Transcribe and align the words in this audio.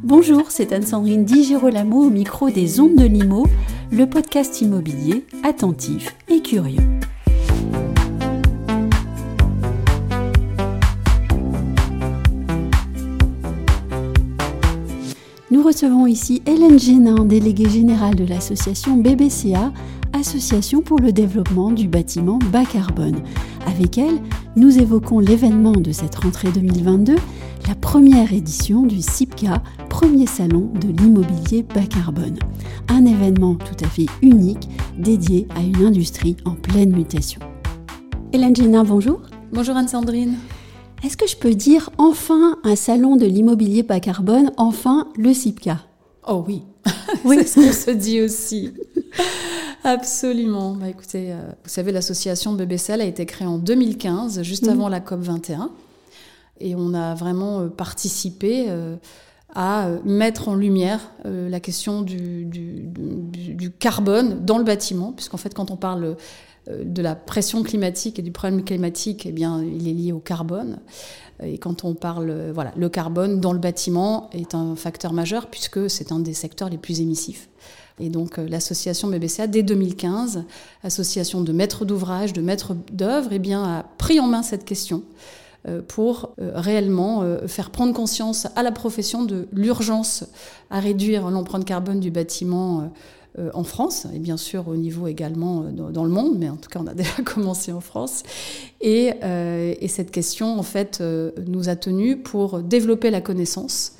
Bonjour, 0.00 0.50
c'est 0.50 0.72
Anne-Sandrine 0.72 1.24
Di 1.24 1.44
Girolamo 1.44 2.06
au 2.06 2.10
micro 2.10 2.50
des 2.50 2.80
Ondes 2.80 2.96
de 2.96 3.04
Limo, 3.04 3.46
le 3.92 4.06
podcast 4.06 4.60
immobilier 4.60 5.24
attentif 5.44 6.16
et 6.28 6.40
curieux. 6.40 6.80
Nous 15.50 15.62
recevons 15.62 16.06
ici 16.06 16.42
Hélène 16.46 16.78
Génin, 16.78 17.24
déléguée 17.24 17.68
générale 17.68 18.16
de 18.16 18.24
l'association 18.24 18.96
BBCA, 18.96 19.72
Association 20.14 20.82
pour 20.82 21.00
le 21.00 21.12
développement 21.12 21.70
du 21.70 21.88
bâtiment 21.88 22.38
bas 22.50 22.64
carbone. 22.64 23.22
Avec 23.66 23.98
elle, 23.98 24.18
nous 24.56 24.78
évoquons 24.78 25.20
l'événement 25.20 25.72
de 25.72 25.92
cette 25.92 26.14
rentrée 26.16 26.50
2022, 26.52 27.16
la 27.68 27.74
première 27.74 28.32
édition 28.32 28.82
du 28.82 29.00
CIPCA, 29.00 29.62
premier 29.88 30.26
salon 30.26 30.70
de 30.80 30.88
l'immobilier 30.88 31.62
bas 31.62 31.86
carbone. 31.86 32.38
Un 32.88 33.04
événement 33.04 33.54
tout 33.54 33.84
à 33.84 33.88
fait 33.88 34.06
unique 34.20 34.68
dédié 34.98 35.46
à 35.54 35.60
une 35.60 35.84
industrie 35.84 36.36
en 36.44 36.54
pleine 36.54 36.90
mutation. 36.90 37.40
Hélène 38.32 38.56
Génin, 38.56 38.84
bonjour. 38.84 39.20
Bonjour 39.52 39.76
Anne-Sandrine. 39.76 40.36
Est-ce 41.04 41.16
que 41.16 41.26
je 41.26 41.36
peux 41.36 41.54
dire 41.54 41.90
enfin 41.98 42.58
un 42.64 42.76
salon 42.76 43.16
de 43.16 43.26
l'immobilier 43.26 43.82
bas 43.82 44.00
carbone, 44.00 44.52
enfin 44.56 45.08
le 45.16 45.32
CIPCA 45.32 45.78
Oh 46.28 46.44
oui, 46.46 46.62
oui. 47.24 47.38
c'est 47.40 47.46
ce 47.46 47.54
qu'on 47.60 47.72
se 47.72 47.90
dit 47.90 48.20
aussi. 48.20 48.72
Absolument. 49.84 50.74
Bah, 50.74 50.88
écoutez, 50.88 51.32
euh, 51.32 51.40
vous 51.64 51.68
savez, 51.68 51.90
l'association 51.90 52.52
BBCL 52.52 53.00
a 53.00 53.04
été 53.04 53.26
créée 53.26 53.48
en 53.48 53.58
2015, 53.58 54.42
juste 54.42 54.68
avant 54.68 54.88
la 54.88 55.00
COP 55.00 55.20
21. 55.20 55.70
Et 56.62 56.74
on 56.74 56.94
a 56.94 57.14
vraiment 57.14 57.60
euh, 57.60 57.68
participé 57.68 58.66
euh, 58.68 58.96
à 59.54 59.90
mettre 60.04 60.48
en 60.48 60.54
lumière 60.54 61.10
la 61.26 61.60
question 61.60 62.00
du, 62.00 62.48
carbone 63.78 64.46
dans 64.46 64.56
le 64.56 64.64
bâtiment, 64.64 65.12
puisqu'en 65.12 65.36
fait, 65.36 65.52
quand 65.52 65.70
on 65.70 65.76
parle 65.76 66.16
de 66.70 67.02
la 67.02 67.14
pression 67.14 67.62
climatique 67.62 68.18
et 68.18 68.22
du 68.22 68.32
problème 68.32 68.64
climatique, 68.64 69.26
eh 69.26 69.32
bien, 69.32 69.62
il 69.62 69.86
est 69.88 69.92
lié 69.92 70.12
au 70.12 70.20
carbone. 70.20 70.78
Et 71.44 71.58
quand 71.58 71.84
on 71.84 71.92
parle, 71.92 72.50
voilà, 72.54 72.72
le 72.78 72.88
carbone 72.88 73.40
dans 73.40 73.52
le 73.52 73.58
bâtiment 73.58 74.30
est 74.32 74.54
un 74.54 74.74
facteur 74.74 75.12
majeur 75.12 75.48
puisque 75.48 75.90
c'est 75.90 76.12
un 76.12 76.20
des 76.20 76.32
secteurs 76.32 76.70
les 76.70 76.78
plus 76.78 77.02
émissifs. 77.02 77.50
Et 77.98 78.08
donc 78.08 78.38
euh, 78.38 78.48
l'association 78.48 79.08
BBCA, 79.08 79.46
dès 79.46 79.62
2015, 79.62 80.44
association 80.82 81.40
de 81.40 81.52
maîtres 81.52 81.84
d'ouvrage, 81.84 82.32
de 82.32 82.40
maîtres 82.40 82.74
d'œuvre, 82.92 83.28
eh 83.32 83.38
bien, 83.38 83.62
a 83.62 83.82
pris 83.98 84.20
en 84.20 84.26
main 84.26 84.42
cette 84.42 84.64
question 84.64 84.98
euh, 84.98 85.41
pour 85.88 86.34
euh, 86.40 86.52
réellement 86.54 87.24
faire 87.46 87.70
prendre 87.70 87.92
conscience 87.92 88.46
à 88.56 88.62
la 88.62 88.72
profession 88.72 89.24
de 89.24 89.48
l'urgence 89.52 90.24
à 90.70 90.80
réduire 90.80 91.30
l'empreinte 91.30 91.64
carbone 91.64 92.00
du 92.00 92.10
bâtiment 92.10 92.92
en 93.54 93.64
France, 93.64 94.06
et 94.14 94.18
bien 94.18 94.36
sûr 94.36 94.68
au 94.68 94.76
niveau 94.76 95.06
également 95.06 95.62
dans 95.62 96.04
le 96.04 96.10
monde, 96.10 96.36
mais 96.38 96.50
en 96.50 96.56
tout 96.56 96.68
cas 96.68 96.80
on 96.82 96.86
a 96.86 96.94
déjà 96.94 97.22
commencé 97.24 97.72
en 97.72 97.80
France. 97.80 98.22
Et, 98.80 99.12
et 99.22 99.88
cette 99.88 100.10
question, 100.10 100.58
en 100.58 100.62
fait, 100.62 101.02
nous 101.46 101.68
a 101.68 101.76
tenus 101.76 102.18
pour 102.22 102.60
développer 102.60 103.10
la 103.10 103.20
connaissance. 103.20 103.92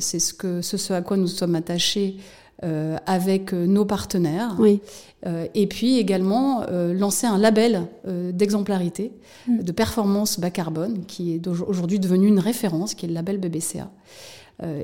C'est 0.00 0.18
ce 0.18 0.92
à 0.92 1.02
quoi 1.02 1.16
nous 1.16 1.28
sommes 1.28 1.54
attachés 1.54 2.16
euh, 2.64 2.96
avec 3.04 3.52
euh, 3.52 3.66
nos 3.66 3.84
partenaires. 3.84 4.56
Oui. 4.58 4.80
Euh, 5.26 5.46
et 5.54 5.66
puis 5.66 5.98
également 5.98 6.64
lancer 6.70 7.26
un 7.26 7.36
label 7.36 7.82
d'exemplarité, 8.06 9.12
mm. 9.46 9.62
de 9.62 9.72
performance 9.72 10.40
bas 10.40 10.50
carbone, 10.50 11.04
qui 11.06 11.34
est 11.34 11.46
aujourd'hui 11.46 11.98
devenu 11.98 12.26
une 12.26 12.38
référence, 12.38 12.94
qui 12.94 13.04
est 13.04 13.08
le 13.08 13.14
label 13.14 13.38
BBCA. 13.38 13.90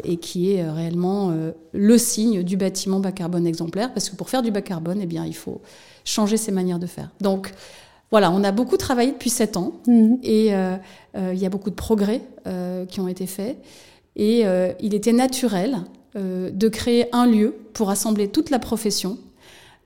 et 0.05 0.17
qui 0.17 0.53
est 0.53 0.69
réellement 0.69 1.33
le 1.73 1.99
signe 1.99 2.43
du 2.43 2.57
bâtiment 2.57 3.01
bas 3.01 3.13
carbone 3.13 3.47
exemplaire, 3.47 3.93
parce 3.93 4.11
que 4.11 4.17
pour 4.17 4.29
faire 4.29 4.43
du 4.43 4.51
bas 4.51 4.63
carbone, 4.63 4.99
eh 5.01 5.07
bien, 5.07 5.25
il 5.25 5.37
faut 5.37 5.61
changer 6.05 6.37
ses 6.37 6.53
manières 6.53 6.79
de 6.79 6.87
faire. 6.87 7.11
Donc, 7.21 7.53
voilà, 8.11 8.31
on 8.33 8.43
a 8.43 8.51
beaucoup 8.51 8.77
travaillé 8.77 9.13
depuis 9.13 9.31
sept 9.31 9.57
ans, 9.57 9.75
mm. 9.87 10.15
et 10.23 10.47
il 11.17 11.39
y 11.39 11.47
a 11.47 11.51
beaucoup 11.51 11.71
de 11.71 11.77
progrès 11.77 12.23
qui 12.89 13.01
ont 13.01 13.09
été 13.09 13.27
faits, 13.27 13.59
et 14.17 14.45
il 14.81 14.95
était 14.95 15.13
naturel 15.13 15.85
de 16.15 16.69
créer 16.69 17.07
un 17.15 17.27
lieu 17.27 17.55
pour 17.73 17.89
rassembler 17.89 18.29
toute 18.29 18.51
la 18.51 18.59
profession, 18.59 19.19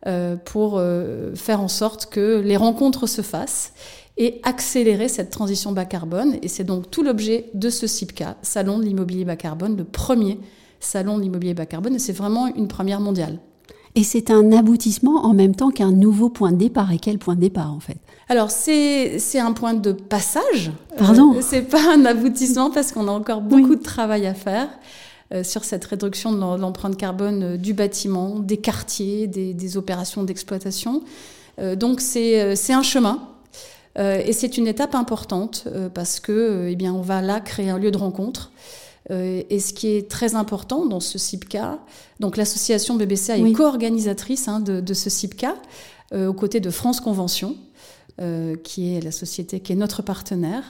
euh, 0.06 0.36
pour 0.36 0.74
euh, 0.76 1.34
faire 1.34 1.62
en 1.62 1.68
sorte 1.68 2.06
que 2.10 2.42
les 2.44 2.58
rencontres 2.58 3.06
se 3.06 3.22
fassent 3.22 3.72
et 4.18 4.38
accélérer 4.42 5.08
cette 5.08 5.30
transition 5.30 5.72
bas 5.72 5.86
carbone. 5.86 6.36
Et 6.42 6.48
c'est 6.48 6.64
donc 6.64 6.90
tout 6.90 7.02
l'objet 7.02 7.46
de 7.54 7.70
ce 7.70 7.86
CIPCA, 7.86 8.36
Salon 8.42 8.78
de 8.78 8.84
l'immobilier 8.84 9.24
bas 9.24 9.36
carbone, 9.36 9.78
le 9.78 9.84
premier 9.84 10.38
salon 10.78 11.16
de 11.16 11.22
l'immobilier 11.22 11.54
bas 11.54 11.64
carbone, 11.64 11.94
et 11.94 11.98
c'est 11.98 12.12
vraiment 12.12 12.48
une 12.54 12.68
première 12.68 13.00
mondiale. 13.00 13.38
Et 13.94 14.02
c'est 14.02 14.30
un 14.30 14.52
aboutissement 14.52 15.24
en 15.24 15.32
même 15.32 15.54
temps 15.54 15.70
qu'un 15.70 15.92
nouveau 15.92 16.28
point 16.28 16.52
de 16.52 16.58
départ. 16.58 16.92
Et 16.92 16.98
quel 16.98 17.18
point 17.18 17.34
de 17.34 17.40
départ 17.40 17.72
en 17.72 17.80
fait? 17.80 17.96
Alors 18.28 18.50
c'est 18.50 19.38
un 19.38 19.52
point 19.52 19.72
de 19.72 19.92
passage. 19.92 20.70
Pardon? 20.98 21.36
C'est 21.40 21.62
pas 21.62 21.94
un 21.94 22.04
aboutissement 22.04 22.70
parce 22.70 22.92
qu'on 22.92 23.08
a 23.08 23.12
encore 23.12 23.40
beaucoup 23.40 23.74
de 23.74 23.82
travail 23.82 24.26
à 24.26 24.34
faire. 24.34 24.68
Euh, 25.32 25.42
sur 25.42 25.64
cette 25.64 25.86
réduction 25.86 26.32
de 26.32 26.60
l'empreinte 26.60 26.98
carbone 26.98 27.42
euh, 27.42 27.56
du 27.56 27.72
bâtiment, 27.72 28.40
des 28.40 28.58
quartiers, 28.58 29.26
des, 29.26 29.76
opérations 29.78 30.22
d'exploitation. 30.22 31.02
Euh, 31.58 31.76
donc 31.76 32.02
c'est 32.02 32.54
un 32.70 32.82
chemin. 32.82 33.28
et 33.96 34.32
c'est 34.32 34.58
une 34.58 34.66
étape 34.66 34.94
importante 34.94 35.68
parce 35.94 36.18
que, 36.20 36.68
eh 36.68 36.76
bien, 36.76 36.92
on 36.92 37.00
va 37.00 37.22
là 37.22 37.40
créer 37.40 37.70
un 37.70 37.78
lieu 37.78 37.90
de 37.92 37.96
rencontre. 37.96 38.50
et 39.10 39.60
ce 39.60 39.72
qui 39.72 39.88
est 39.88 40.10
très 40.10 40.34
important 40.34 40.84
dans 40.84 41.00
ce 41.00 41.16
CIPCA, 41.16 41.78
donc 42.18 42.36
l'association 42.36 42.96
BBCA 42.96 43.38
est 43.38 43.52
co-organisatrice 43.52 44.48
hein, 44.48 44.58
de, 44.58 44.94
ce 44.94 45.10
CIPCA, 45.10 45.54
aux 46.12 46.32
côtés 46.32 46.58
de 46.58 46.70
France 46.70 47.00
Convention, 47.00 47.56
qui 48.64 48.96
est 48.96 49.00
la 49.00 49.12
société 49.12 49.60
qui 49.60 49.72
est 49.72 49.76
notre 49.76 50.02
partenaire. 50.02 50.64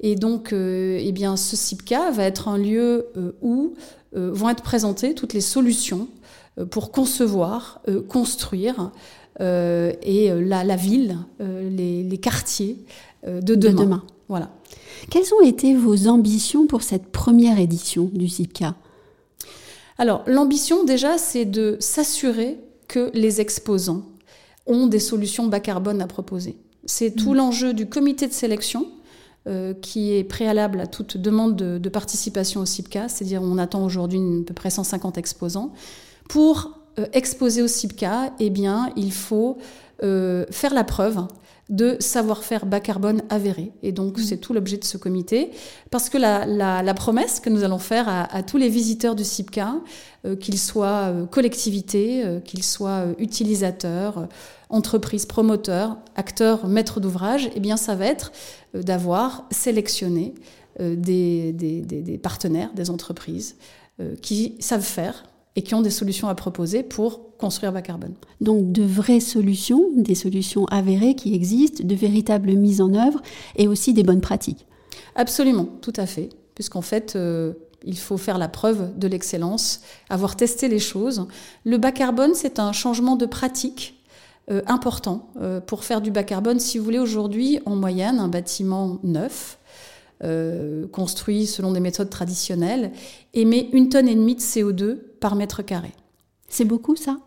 Et 0.00 0.14
donc, 0.14 0.52
euh, 0.52 0.98
eh 1.00 1.12
bien, 1.12 1.36
ce 1.36 1.56
CIPCA 1.56 2.10
va 2.10 2.24
être 2.24 2.48
un 2.48 2.58
lieu 2.58 3.06
euh, 3.16 3.32
où 3.40 3.74
euh, 4.14 4.30
vont 4.32 4.48
être 4.48 4.62
présentées 4.62 5.14
toutes 5.14 5.32
les 5.32 5.40
solutions 5.40 6.08
pour 6.70 6.90
concevoir, 6.90 7.82
construire 8.08 8.90
et 9.38 10.30
la, 10.30 10.76
ville, 10.76 11.18
les, 11.38 12.18
quartiers 12.22 12.78
de 13.26 13.54
demain. 13.54 14.02
Voilà. 14.30 14.48
Quelles 15.10 15.34
ont 15.34 15.44
été 15.44 15.74
vos 15.74 16.08
ambitions 16.08 16.66
pour 16.66 16.82
cette 16.82 17.12
première 17.12 17.58
édition 17.58 18.08
du 18.14 18.26
CIPCA 18.26 18.74
Alors, 19.98 20.22
l'ambition 20.26 20.84
déjà, 20.84 21.18
c'est 21.18 21.44
de 21.44 21.76
s'assurer 21.78 22.58
que 22.88 23.10
les 23.12 23.42
exposants 23.42 24.06
ont 24.66 24.86
des 24.86 25.00
solutions 25.00 25.48
bas 25.48 25.60
carbone 25.60 26.00
à 26.00 26.06
proposer. 26.06 26.56
C'est 26.86 27.10
tout 27.10 27.32
mmh. 27.32 27.36
l'enjeu 27.36 27.74
du 27.74 27.86
comité 27.86 28.26
de 28.26 28.32
sélection 28.32 28.86
euh, 29.48 29.74
qui 29.74 30.12
est 30.12 30.24
préalable 30.24 30.80
à 30.80 30.88
toute 30.88 31.16
demande 31.16 31.54
de, 31.54 31.88
participation 31.88 32.62
au 32.62 32.66
CIPCA, 32.66 33.08
c'est-à-dire 33.08 33.42
on 33.42 33.58
attend 33.58 33.84
aujourd'hui 33.84 34.18
à 34.18 34.44
peu 34.44 34.54
près 34.54 34.70
150 34.70 35.18
exposants. 35.18 35.72
Pour 36.28 36.72
euh, 36.98 37.06
exposer 37.12 37.62
au 37.62 37.68
CIPCA, 37.68 38.32
eh 38.40 38.50
bien, 38.50 38.90
il 38.96 39.12
faut 39.12 39.58
euh, 40.02 40.46
faire 40.50 40.74
la 40.74 40.82
preuve 40.82 41.28
de 41.68 41.96
savoir-faire 42.00 42.66
bas 42.66 42.80
carbone 42.80 43.22
avéré. 43.30 43.70
Et 43.84 43.92
donc, 43.92 44.18
mmh. 44.18 44.22
c'est 44.22 44.38
tout 44.38 44.52
l'objet 44.52 44.78
de 44.78 44.84
ce 44.84 44.96
comité. 44.96 45.52
Parce 45.92 46.08
que 46.08 46.18
la, 46.18 46.94
promesse 46.94 47.38
que 47.38 47.48
nous 47.48 47.62
allons 47.62 47.78
faire 47.78 48.08
à, 48.08 48.42
tous 48.42 48.56
les 48.56 48.68
visiteurs 48.68 49.14
du 49.14 49.22
CIPCA, 49.22 49.76
qu'ils 50.40 50.58
soient 50.58 51.12
collectivités, 51.30 52.40
qu'ils 52.44 52.64
soient 52.64 53.06
utilisateurs, 53.18 54.28
entreprises, 54.68 55.26
promoteurs, 55.26 55.96
acteurs, 56.14 56.66
maîtres 56.66 57.00
d'ouvrage, 57.00 57.50
eh 57.54 57.60
bien, 57.60 57.76
ça 57.76 57.94
va 57.94 58.06
être 58.06 58.32
euh, 58.74 58.82
d'avoir 58.82 59.46
sélectionné 59.50 60.34
euh, 60.80 60.96
des, 60.96 61.52
des, 61.52 62.18
partenaires, 62.18 62.72
des 62.74 62.90
entreprises 62.90 63.56
euh, 64.00 64.14
qui 64.20 64.56
savent 64.60 64.82
faire 64.82 65.24
et 65.54 65.62
qui 65.62 65.74
ont 65.74 65.82
des 65.82 65.90
solutions 65.90 66.28
à 66.28 66.34
proposer 66.34 66.82
pour 66.82 67.36
construire 67.36 67.72
bas 67.72 67.82
carbone. 67.82 68.14
Donc 68.40 68.72
de 68.72 68.82
vraies 68.82 69.20
solutions, 69.20 69.90
des 69.94 70.14
solutions 70.14 70.66
avérées 70.66 71.14
qui 71.14 71.34
existent, 71.34 71.82
de 71.84 71.94
véritables 71.94 72.52
mises 72.52 72.80
en 72.80 72.92
œuvre 72.94 73.22
et 73.56 73.68
aussi 73.68 73.94
des 73.94 74.02
bonnes 74.02 74.20
pratiques. 74.20 74.66
Absolument, 75.14 75.66
tout 75.80 75.94
à 75.96 76.04
fait, 76.04 76.28
puisqu'en 76.54 76.82
fait, 76.82 77.16
il 77.84 77.96
faut 77.96 78.18
faire 78.18 78.36
la 78.36 78.48
preuve 78.48 78.98
de 78.98 79.08
l'excellence, 79.08 79.80
avoir 80.10 80.36
testé 80.36 80.68
les 80.68 80.78
choses. 80.78 81.26
Le 81.64 81.78
bas 81.78 81.92
carbone, 81.92 82.32
c'est 82.34 82.58
un 82.58 82.72
changement 82.72 83.16
de 83.16 83.24
pratique 83.24 83.96
euh, 84.48 84.62
important 84.68 85.32
euh, 85.40 85.60
pour 85.60 85.82
faire 85.82 86.00
du 86.00 86.12
bas 86.12 86.22
carbone. 86.22 86.60
Si 86.60 86.78
vous 86.78 86.84
voulez, 86.84 87.00
aujourd'hui, 87.00 87.58
en 87.66 87.74
moyenne, 87.74 88.20
un 88.20 88.28
bâtiment 88.28 89.00
neuf, 89.02 89.58
euh, 90.22 90.86
construit 90.86 91.48
selon 91.48 91.72
des 91.72 91.80
méthodes 91.80 92.10
traditionnelles, 92.10 92.92
émet 93.34 93.68
une 93.72 93.88
tonne 93.88 94.06
et 94.06 94.14
demie 94.14 94.36
de 94.36 94.40
CO2 94.40 94.98
par 95.20 95.34
mètre 95.34 95.62
carré. 95.62 95.90
C'est 96.48 96.64
beaucoup 96.64 96.94
ça? 96.94 97.18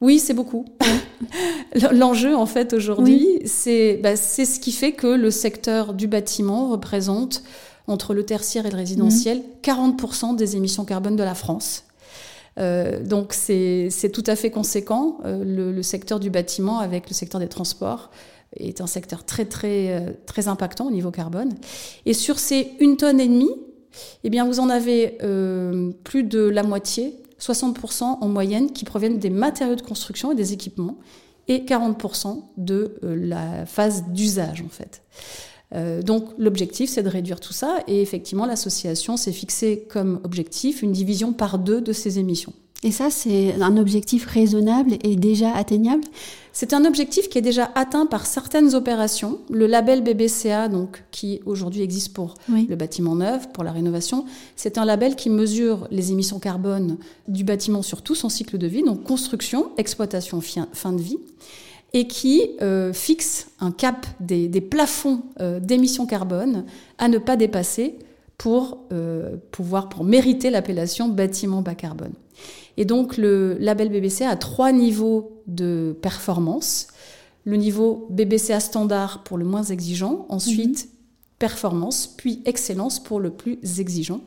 Oui, 0.00 0.18
c'est 0.18 0.34
beaucoup. 0.34 0.64
L'enjeu, 1.92 2.34
en 2.34 2.46
fait, 2.46 2.72
aujourd'hui, 2.72 3.26
c'est 3.44 4.00
bah, 4.02 4.16
ce 4.16 4.58
qui 4.58 4.72
fait 4.72 4.92
que 4.92 5.06
le 5.06 5.30
secteur 5.30 5.94
du 5.94 6.08
bâtiment 6.08 6.68
représente 6.68 7.44
entre 7.86 8.12
le 8.12 8.26
tertiaire 8.26 8.66
et 8.66 8.70
le 8.70 8.76
résidentiel, 8.76 9.42
40% 9.62 10.32
mmh. 10.32 10.36
des 10.36 10.56
émissions 10.56 10.84
carbone 10.84 11.14
de 11.14 11.22
la 11.22 11.36
France. 11.36 11.85
Euh, 12.58 13.02
donc 13.02 13.32
c'est 13.32 14.10
tout 14.12 14.24
à 14.26 14.36
fait 14.36 14.50
conséquent. 14.50 15.18
Euh, 15.24 15.72
le, 15.72 15.82
secteur 15.82 16.20
du 16.20 16.30
bâtiment 16.30 16.78
avec 16.78 17.08
le 17.08 17.14
secteur 17.14 17.40
des 17.40 17.48
transports 17.48 18.10
est 18.56 18.80
un 18.80 18.86
secteur 18.86 19.24
très 19.24 19.44
très 19.44 19.90
euh, 19.90 20.12
très 20.24 20.48
impactant 20.48 20.86
au 20.86 20.90
niveau 20.90 21.10
carbone. 21.10 21.52
Et 22.06 22.14
sur 22.14 22.38
ces 22.38 22.72
une 22.80 22.96
tonne 22.96 23.20
et 23.20 23.28
demie, 23.28 23.50
eh 24.24 24.30
bien 24.30 24.46
vous 24.46 24.60
en 24.60 24.68
avez 24.68 25.18
plus 26.04 26.22
de 26.22 26.40
la 26.40 26.62
moitié, 26.62 27.14
60% 27.40 28.02
en 28.02 28.28
moyenne, 28.28 28.72
qui 28.72 28.84
proviennent 28.84 29.18
des 29.18 29.30
matériaux 29.30 29.74
de 29.76 29.82
construction 29.82 30.32
et 30.32 30.34
des 30.34 30.52
équipements, 30.52 30.98
et 31.48 31.60
40% 31.60 32.42
de 32.56 32.98
la 33.02 33.64
phase 33.66 34.04
d'usage 34.08 34.62
en 34.62 34.68
fait. 34.68 35.02
Donc 35.72 36.28
l'objectif, 36.38 36.90
c'est 36.90 37.02
de 37.02 37.08
réduire 37.08 37.40
tout 37.40 37.52
ça. 37.52 37.78
Et 37.88 38.00
effectivement, 38.00 38.46
l'association 38.46 39.16
s'est 39.16 39.32
fixée 39.32 39.86
comme 39.90 40.20
objectif 40.24 40.82
une 40.82 40.92
division 40.92 41.32
par 41.32 41.58
deux 41.58 41.80
de 41.80 41.92
ces 41.92 42.18
émissions. 42.18 42.52
Et 42.82 42.92
ça, 42.92 43.10
c'est 43.10 43.54
un 43.60 43.78
objectif 43.78 44.26
raisonnable 44.26 44.98
et 45.02 45.16
déjà 45.16 45.50
atteignable? 45.52 46.04
C'est 46.52 46.72
un 46.72 46.84
objectif 46.84 47.28
qui 47.28 47.38
est 47.38 47.42
déjà 47.42 47.70
atteint 47.74 48.06
par 48.06 48.26
certaines 48.26 48.74
opérations. 48.74 49.40
Le 49.50 49.66
label 49.66 50.02
BBCA, 50.02 50.68
donc, 50.68 51.02
qui 51.10 51.40
aujourd'hui 51.46 51.82
existe 51.82 52.12
pour 52.12 52.34
le 52.48 52.76
bâtiment 52.76 53.16
neuf, 53.16 53.50
pour 53.52 53.64
la 53.64 53.72
rénovation, 53.72 54.24
c'est 54.56 54.78
un 54.78 54.84
label 54.84 55.16
qui 55.16 55.30
mesure 55.30 55.88
les 55.90 56.12
émissions 56.12 56.38
carbone 56.38 56.98
du 57.28 57.44
bâtiment 57.44 57.82
sur 57.82 58.02
tout 58.02 58.14
son 58.14 58.28
cycle 58.28 58.58
de 58.58 58.66
vie, 58.66 58.82
donc 58.82 59.02
construction, 59.02 59.70
exploitation, 59.78 60.40
fin 60.72 60.92
de 60.92 61.02
vie 61.02 61.18
et 61.96 62.06
qui 62.06 62.50
euh, 62.60 62.92
fixe 62.92 63.48
un 63.58 63.70
cap 63.72 64.06
des, 64.20 64.60
plafonds 64.60 65.22
euh, 65.40 65.60
d'émissions 65.60 66.04
carbone 66.04 66.66
à 66.98 67.08
ne 67.08 67.16
pas 67.16 67.36
dépasser 67.36 67.94
pour 68.36 68.84
euh, 68.92 69.38
pouvoir 69.50 69.88
pour 69.88 70.04
mériter 70.04 70.50
l'appellation 70.50 71.08
bâtiment 71.08 71.62
bas 71.62 71.74
carbone. 71.74 72.12
Et 72.76 72.84
donc 72.84 73.16
le 73.16 73.56
label 73.58 73.88
BBC 73.88 74.24
a 74.24 74.36
trois 74.36 74.72
niveaux 74.72 75.42
de 75.46 75.96
performance. 76.02 76.88
Le 77.44 77.56
niveau 77.56 78.06
BBCA 78.10 78.60
standard 78.60 79.24
pour 79.24 79.38
le 79.38 79.46
moins 79.46 79.62
exigeant, 79.62 80.26
ensuite 80.28 80.84
mhm. 80.84 80.90
performance, 81.38 82.12
puis 82.14 82.42
excellence 82.44 83.02
pour 83.02 83.20
le 83.20 83.30
plus 83.30 83.58
exigeant. 83.80 84.20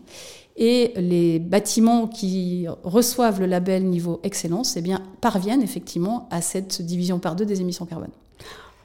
Et 0.62 0.92
les 0.98 1.40
bâtiments 1.40 2.08
qui 2.08 2.68
reçoivent 2.84 3.40
le 3.40 3.46
label 3.46 3.86
niveau 3.86 4.20
excellence 4.24 4.76
eh 4.76 4.82
bien, 4.82 5.02
parviennent 5.22 5.62
effectivement 5.62 6.28
à 6.32 6.42
cette 6.42 6.82
division 6.82 7.18
par 7.18 7.38
deux 7.38 7.46
des 7.46 7.62
émissions 7.62 7.86
carbone. 7.86 8.12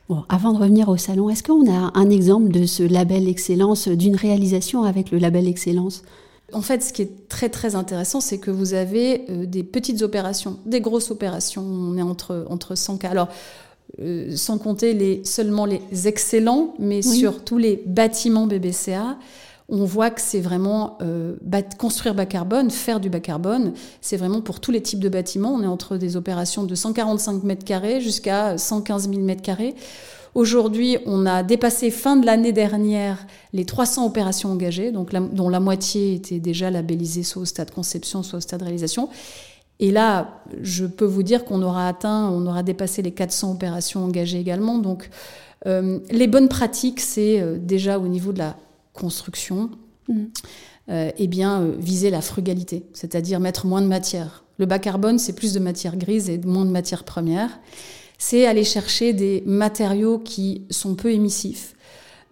Bon, 0.08 0.22
avant 0.28 0.52
de 0.52 0.58
revenir 0.58 0.88
au 0.88 0.96
salon, 0.96 1.28
est-ce 1.30 1.42
qu'on 1.42 1.68
a 1.68 1.90
un 1.94 2.10
exemple 2.10 2.50
de 2.50 2.64
ce 2.64 2.84
label 2.84 3.28
excellence, 3.28 3.88
d'une 3.88 4.14
réalisation 4.14 4.84
avec 4.84 5.10
le 5.10 5.18
label 5.18 5.48
excellence? 5.48 6.02
En 6.52 6.62
fait, 6.62 6.80
ce 6.82 6.92
qui 6.92 7.02
est 7.02 7.28
très 7.28 7.48
très 7.48 7.74
intéressant, 7.74 8.20
c'est 8.20 8.38
que 8.38 8.52
vous 8.52 8.74
avez 8.74 9.24
euh, 9.28 9.44
des 9.44 9.64
petites 9.64 10.02
opérations, 10.02 10.58
des 10.66 10.80
grosses 10.80 11.10
opérations. 11.10 11.62
On 11.62 11.96
est 11.96 12.02
entre, 12.02 12.46
entre 12.48 12.76
100 12.76 12.98
cas. 12.98 13.10
Alors, 13.10 13.28
euh, 14.00 14.36
sans 14.36 14.58
compter 14.58 14.92
les, 14.92 15.24
seulement 15.24 15.66
les 15.66 15.80
excellents, 16.06 16.74
mais 16.78 17.02
sur 17.02 17.42
tous 17.42 17.58
les 17.58 17.82
bâtiments 17.86 18.46
BBCA, 18.46 19.16
on 19.68 19.84
voit 19.84 20.10
que 20.10 20.20
c'est 20.20 20.40
vraiment 20.40 20.98
euh, 21.00 21.36
construire 21.78 22.14
bas 22.14 22.26
carbone, 22.26 22.70
faire 22.70 23.00
du 23.00 23.08
bas 23.08 23.20
carbone, 23.20 23.72
c'est 24.00 24.16
vraiment 24.16 24.42
pour 24.42 24.60
tous 24.60 24.70
les 24.70 24.82
types 24.82 25.00
de 25.00 25.08
bâtiments. 25.08 25.54
On 25.54 25.62
est 25.62 25.66
entre 25.66 25.96
des 25.96 26.16
opérations 26.16 26.64
de 26.64 26.74
145 26.74 27.42
mètres 27.44 27.64
carrés 27.64 28.00
jusqu'à 28.00 28.58
115 28.58 29.08
000 29.08 29.22
mètres 29.22 29.42
carrés. 29.42 29.74
Aujourd'hui, 30.34 30.98
on 31.06 31.26
a 31.26 31.42
dépassé 31.44 31.90
fin 31.90 32.16
de 32.16 32.26
l'année 32.26 32.52
dernière 32.52 33.24
les 33.52 33.64
300 33.64 34.04
opérations 34.04 34.50
engagées, 34.50 34.90
donc 34.90 35.12
dont 35.12 35.48
la 35.48 35.60
moitié 35.60 36.14
était 36.14 36.40
déjà 36.40 36.70
labellisée 36.70 37.22
soit 37.22 37.42
au 37.42 37.44
stade 37.44 37.70
conception, 37.70 38.22
soit 38.24 38.38
au 38.38 38.40
stade 38.40 38.62
réalisation. 38.62 39.08
Et 39.80 39.92
là, 39.92 40.40
je 40.60 40.86
peux 40.86 41.04
vous 41.04 41.22
dire 41.22 41.44
qu'on 41.44 41.62
aura 41.62 41.88
atteint, 41.88 42.28
on 42.30 42.46
aura 42.46 42.62
dépassé 42.62 43.00
les 43.00 43.12
400 43.12 43.52
opérations 43.52 44.04
engagées 44.04 44.38
également. 44.38 44.78
Donc, 44.78 45.08
euh, 45.66 46.00
les 46.10 46.26
bonnes 46.26 46.48
pratiques, 46.48 47.00
c'est 47.00 47.40
euh, 47.40 47.56
déjà 47.58 47.98
au 47.98 48.08
niveau 48.08 48.32
de 48.32 48.38
la 48.38 48.56
construction, 48.94 49.70
mmh. 50.08 50.22
euh, 50.88 51.10
eh 51.18 51.26
bien, 51.26 51.68
viser 51.78 52.08
la 52.08 52.22
frugalité, 52.22 52.86
c'est-à-dire 52.94 53.38
mettre 53.40 53.66
moins 53.66 53.82
de 53.82 53.86
matière. 53.86 54.44
Le 54.58 54.64
bas 54.64 54.78
carbone, 54.78 55.18
c'est 55.18 55.34
plus 55.34 55.52
de 55.52 55.58
matière 55.58 55.96
grise 55.96 56.30
et 56.30 56.38
moins 56.38 56.64
de 56.64 56.70
matière 56.70 57.04
première 57.04 57.50
c'est 58.18 58.46
aller 58.46 58.64
chercher 58.64 59.12
des 59.12 59.42
matériaux 59.46 60.18
qui 60.18 60.62
sont 60.70 60.94
peu 60.94 61.12
émissifs. 61.12 61.74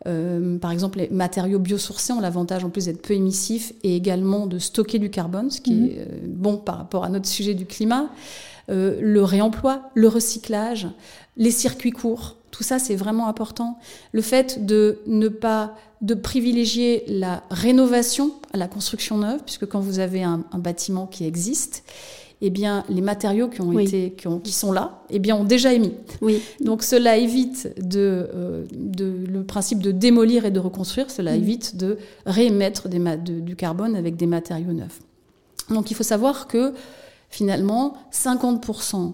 Euh, 0.06 0.58
par 0.58 0.72
exemple, 0.72 0.98
les 0.98 1.08
matériaux 1.10 1.58
biosourcés 1.58 2.12
ont 2.12 2.20
l'avantage 2.20 2.64
en 2.64 2.70
plus 2.70 2.86
d'être 2.86 3.02
peu 3.02 3.14
émissifs 3.14 3.72
et 3.84 3.94
également 3.94 4.46
de 4.46 4.58
stocker 4.58 4.98
du 4.98 5.10
carbone, 5.10 5.50
ce 5.50 5.60
qui 5.60 5.74
mhm. 5.74 5.86
est 5.86 5.98
euh, 5.98 6.04
bon 6.26 6.56
par 6.56 6.78
rapport 6.78 7.04
à 7.04 7.08
notre 7.08 7.28
sujet 7.28 7.54
du 7.54 7.66
climat. 7.66 8.10
Euh, 8.68 8.98
le 9.00 9.22
réemploi, 9.22 9.90
le 9.94 10.08
recyclage, 10.08 10.88
les 11.36 11.50
circuits 11.50 11.90
courts, 11.90 12.36
tout 12.50 12.62
ça 12.62 12.78
c'est 12.78 12.96
vraiment 12.96 13.28
important. 13.28 13.78
Le 14.12 14.22
fait 14.22 14.64
de 14.64 14.98
ne 15.06 15.28
pas 15.28 15.74
de 16.00 16.14
privilégier 16.14 17.04
la 17.06 17.42
rénovation 17.50 18.32
à 18.52 18.56
la 18.56 18.68
construction 18.68 19.18
neuve, 19.18 19.40
puisque 19.44 19.66
quand 19.66 19.80
vous 19.80 19.98
avez 19.98 20.22
un, 20.22 20.44
un 20.52 20.58
bâtiment 20.58 21.06
qui 21.06 21.24
existe, 21.24 21.84
eh 22.44 22.50
bien, 22.50 22.84
les 22.88 23.00
matériaux 23.00 23.48
qui, 23.48 23.60
ont 23.60 23.78
été, 23.78 24.16
qui, 24.42 24.52
sont 24.52 24.72
là 24.72 25.04
eh 25.10 25.20
bien, 25.20 25.36
ont 25.36 25.44
déjà 25.44 25.72
émis. 25.72 25.94
Oui. 26.20 26.42
Donc 26.60 26.82
cela 26.82 27.16
évite 27.16 27.72
de, 27.80 28.28
euh, 28.34 28.64
de, 28.72 29.14
le 29.30 29.44
principe 29.44 29.78
de 29.78 29.92
démolir 29.92 30.44
et 30.44 30.50
de 30.50 30.58
reconstruire, 30.58 31.08
cela 31.08 31.36
évite 31.36 31.76
de 31.76 31.98
réémettre 32.26 32.88
des, 32.88 32.98
du 33.16 33.54
carbone 33.54 33.94
avec 33.94 34.16
des 34.16 34.26
matériaux 34.26 34.72
neufs. 34.72 34.98
Donc 35.70 35.92
il 35.92 35.94
faut 35.94 36.02
savoir 36.02 36.48
que 36.48 36.74
finalement, 37.30 37.94
50% 38.12 39.12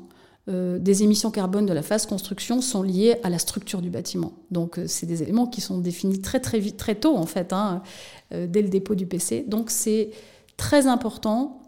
euh, 0.48 0.78
des 0.78 1.02
émissions 1.02 1.30
carbone 1.30 1.66
de 1.66 1.72
la 1.72 1.82
phase 1.82 2.06
construction 2.06 2.60
sont 2.60 2.82
liées 2.82 3.16
à 3.22 3.30
la 3.30 3.38
structure 3.38 3.82
du 3.82 3.90
bâtiment. 3.90 4.32
Donc, 4.50 4.78
euh, 4.78 4.84
c'est 4.86 5.06
des 5.06 5.22
éléments 5.22 5.46
qui 5.46 5.60
sont 5.60 5.78
définis 5.78 6.20
très 6.20 6.40
très 6.40 6.58
vite, 6.58 6.76
très 6.76 6.94
tôt 6.94 7.16
en 7.16 7.26
fait, 7.26 7.52
hein, 7.52 7.82
dès 8.30 8.62
le 8.62 8.68
dépôt 8.68 8.94
du 8.94 9.06
PC. 9.06 9.44
Donc, 9.46 9.70
c'est 9.70 10.10
très 10.56 10.86
important 10.86 11.62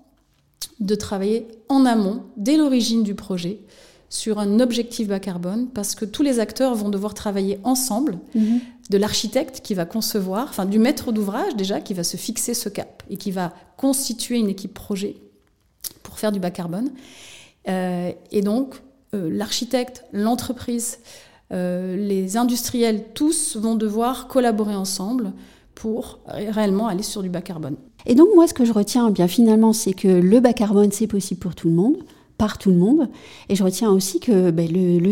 de 0.80 0.94
travailler 0.94 1.46
en 1.68 1.86
amont, 1.86 2.22
dès 2.36 2.56
l'origine 2.56 3.02
du 3.02 3.14
projet, 3.14 3.60
sur 4.10 4.40
un 4.40 4.58
objectif 4.58 5.08
bas 5.08 5.20
carbone, 5.20 5.68
parce 5.68 5.94
que 5.94 6.04
tous 6.04 6.22
les 6.22 6.40
acteurs 6.40 6.74
vont 6.74 6.88
devoir 6.88 7.14
travailler 7.14 7.60
ensemble, 7.62 8.18
mhm. 8.34 8.60
de 8.90 8.98
l'architecte 8.98 9.60
qui 9.62 9.74
va 9.74 9.84
concevoir, 9.86 10.48
enfin 10.48 10.66
du 10.66 10.80
maître 10.80 11.12
d'ouvrage 11.12 11.54
déjà, 11.56 11.80
qui 11.80 11.94
va 11.94 12.02
se 12.02 12.16
fixer 12.16 12.52
ce 12.54 12.68
cap 12.68 13.04
et 13.08 13.16
qui 13.16 13.30
va 13.30 13.54
constituer 13.76 14.36
une 14.36 14.48
équipe 14.48 14.74
projet 14.74 15.16
pour 16.02 16.18
faire 16.18 16.32
du 16.32 16.40
bas 16.40 16.50
carbone. 16.50 16.90
Euh, 17.70 18.12
et 18.30 18.42
donc, 18.42 18.82
euh, 19.14 19.30
l'architecte, 19.30 20.04
l'entreprise, 20.12 20.98
euh, 21.52 21.96
les 21.96 22.36
industriels, 22.36 23.04
tous 23.14 23.56
vont 23.56 23.76
devoir 23.76 24.28
collaborer 24.28 24.74
ensemble 24.74 25.32
pour 25.74 26.18
réellement 26.26 26.88
aller 26.88 27.02
sur 27.02 27.22
du 27.22 27.30
bas 27.30 27.40
carbone. 27.40 27.76
Et 28.06 28.14
donc 28.14 28.28
moi, 28.34 28.46
ce 28.46 28.54
que 28.54 28.64
je 28.64 28.72
retiens, 28.72 29.08
eh 29.08 29.12
bien 29.12 29.28
finalement, 29.28 29.72
c'est 29.72 29.94
que 29.94 30.08
le 30.08 30.40
bas 30.40 30.52
carbone, 30.52 30.92
c'est 30.92 31.06
possible 31.06 31.40
pour 31.40 31.54
tout 31.54 31.68
le 31.68 31.74
monde 31.74 31.96
par 32.40 32.56
tout 32.56 32.70
le 32.70 32.76
monde. 32.76 33.10
Et 33.50 33.54
je 33.54 33.62
retiens 33.62 33.90
aussi 33.90 34.18
que 34.18 34.50
ben, 34.50 34.66
le, 34.66 34.98
le 34.98 35.10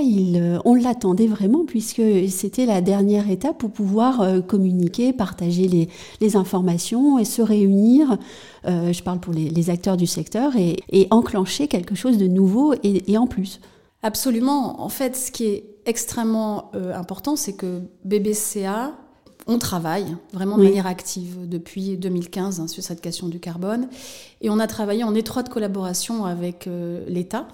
il, 0.00 0.36
euh, 0.40 0.60
on 0.64 0.76
l'attendait 0.76 1.26
vraiment 1.26 1.64
puisque 1.66 2.00
c'était 2.28 2.66
la 2.66 2.80
dernière 2.80 3.28
étape 3.28 3.58
pour 3.58 3.72
pouvoir 3.72 4.20
euh, 4.20 4.40
communiquer, 4.40 5.12
partager 5.12 5.66
les, 6.20 6.36
informations 6.36 7.18
et 7.18 7.24
se 7.24 7.42
réunir. 7.42 8.16
Euh, 8.64 8.92
je 8.92 9.02
parle 9.02 9.18
pour 9.18 9.34
les, 9.34 9.70
acteurs 9.70 9.96
du 9.96 10.06
secteur 10.06 10.52
et, 10.56 11.08
enclencher 11.10 11.66
quelque 11.66 11.96
chose 11.96 12.16
de 12.16 12.28
nouveau 12.28 12.74
et, 12.84 13.18
en 13.18 13.26
plus. 13.26 13.60
Absolument. 14.04 14.80
En 14.80 14.88
fait, 14.88 15.16
ce 15.16 15.32
qui 15.32 15.46
est 15.46 15.64
extrêmement 15.84 16.70
important, 16.94 17.34
c'est 17.34 17.54
que 17.54 17.82
BBCA 18.04 18.92
on 19.48 19.58
travaille 19.58 20.14
vraiment 20.34 20.58
de 20.58 20.62
manière 20.62 20.86
active 20.86 21.48
depuis 21.48 21.96
2015 21.96 22.60
hein, 22.60 22.68
sur 22.68 22.82
cette 22.82 23.00
question 23.00 23.28
du 23.28 23.40
carbone. 23.40 23.88
Et 24.42 24.50
on 24.50 24.58
a 24.58 24.66
travaillé 24.66 25.02
en 25.04 25.14
étroite 25.14 25.48
collaboration 25.48 26.26
avec 26.26 26.66
euh, 26.66 27.02
l'État, 27.08 27.48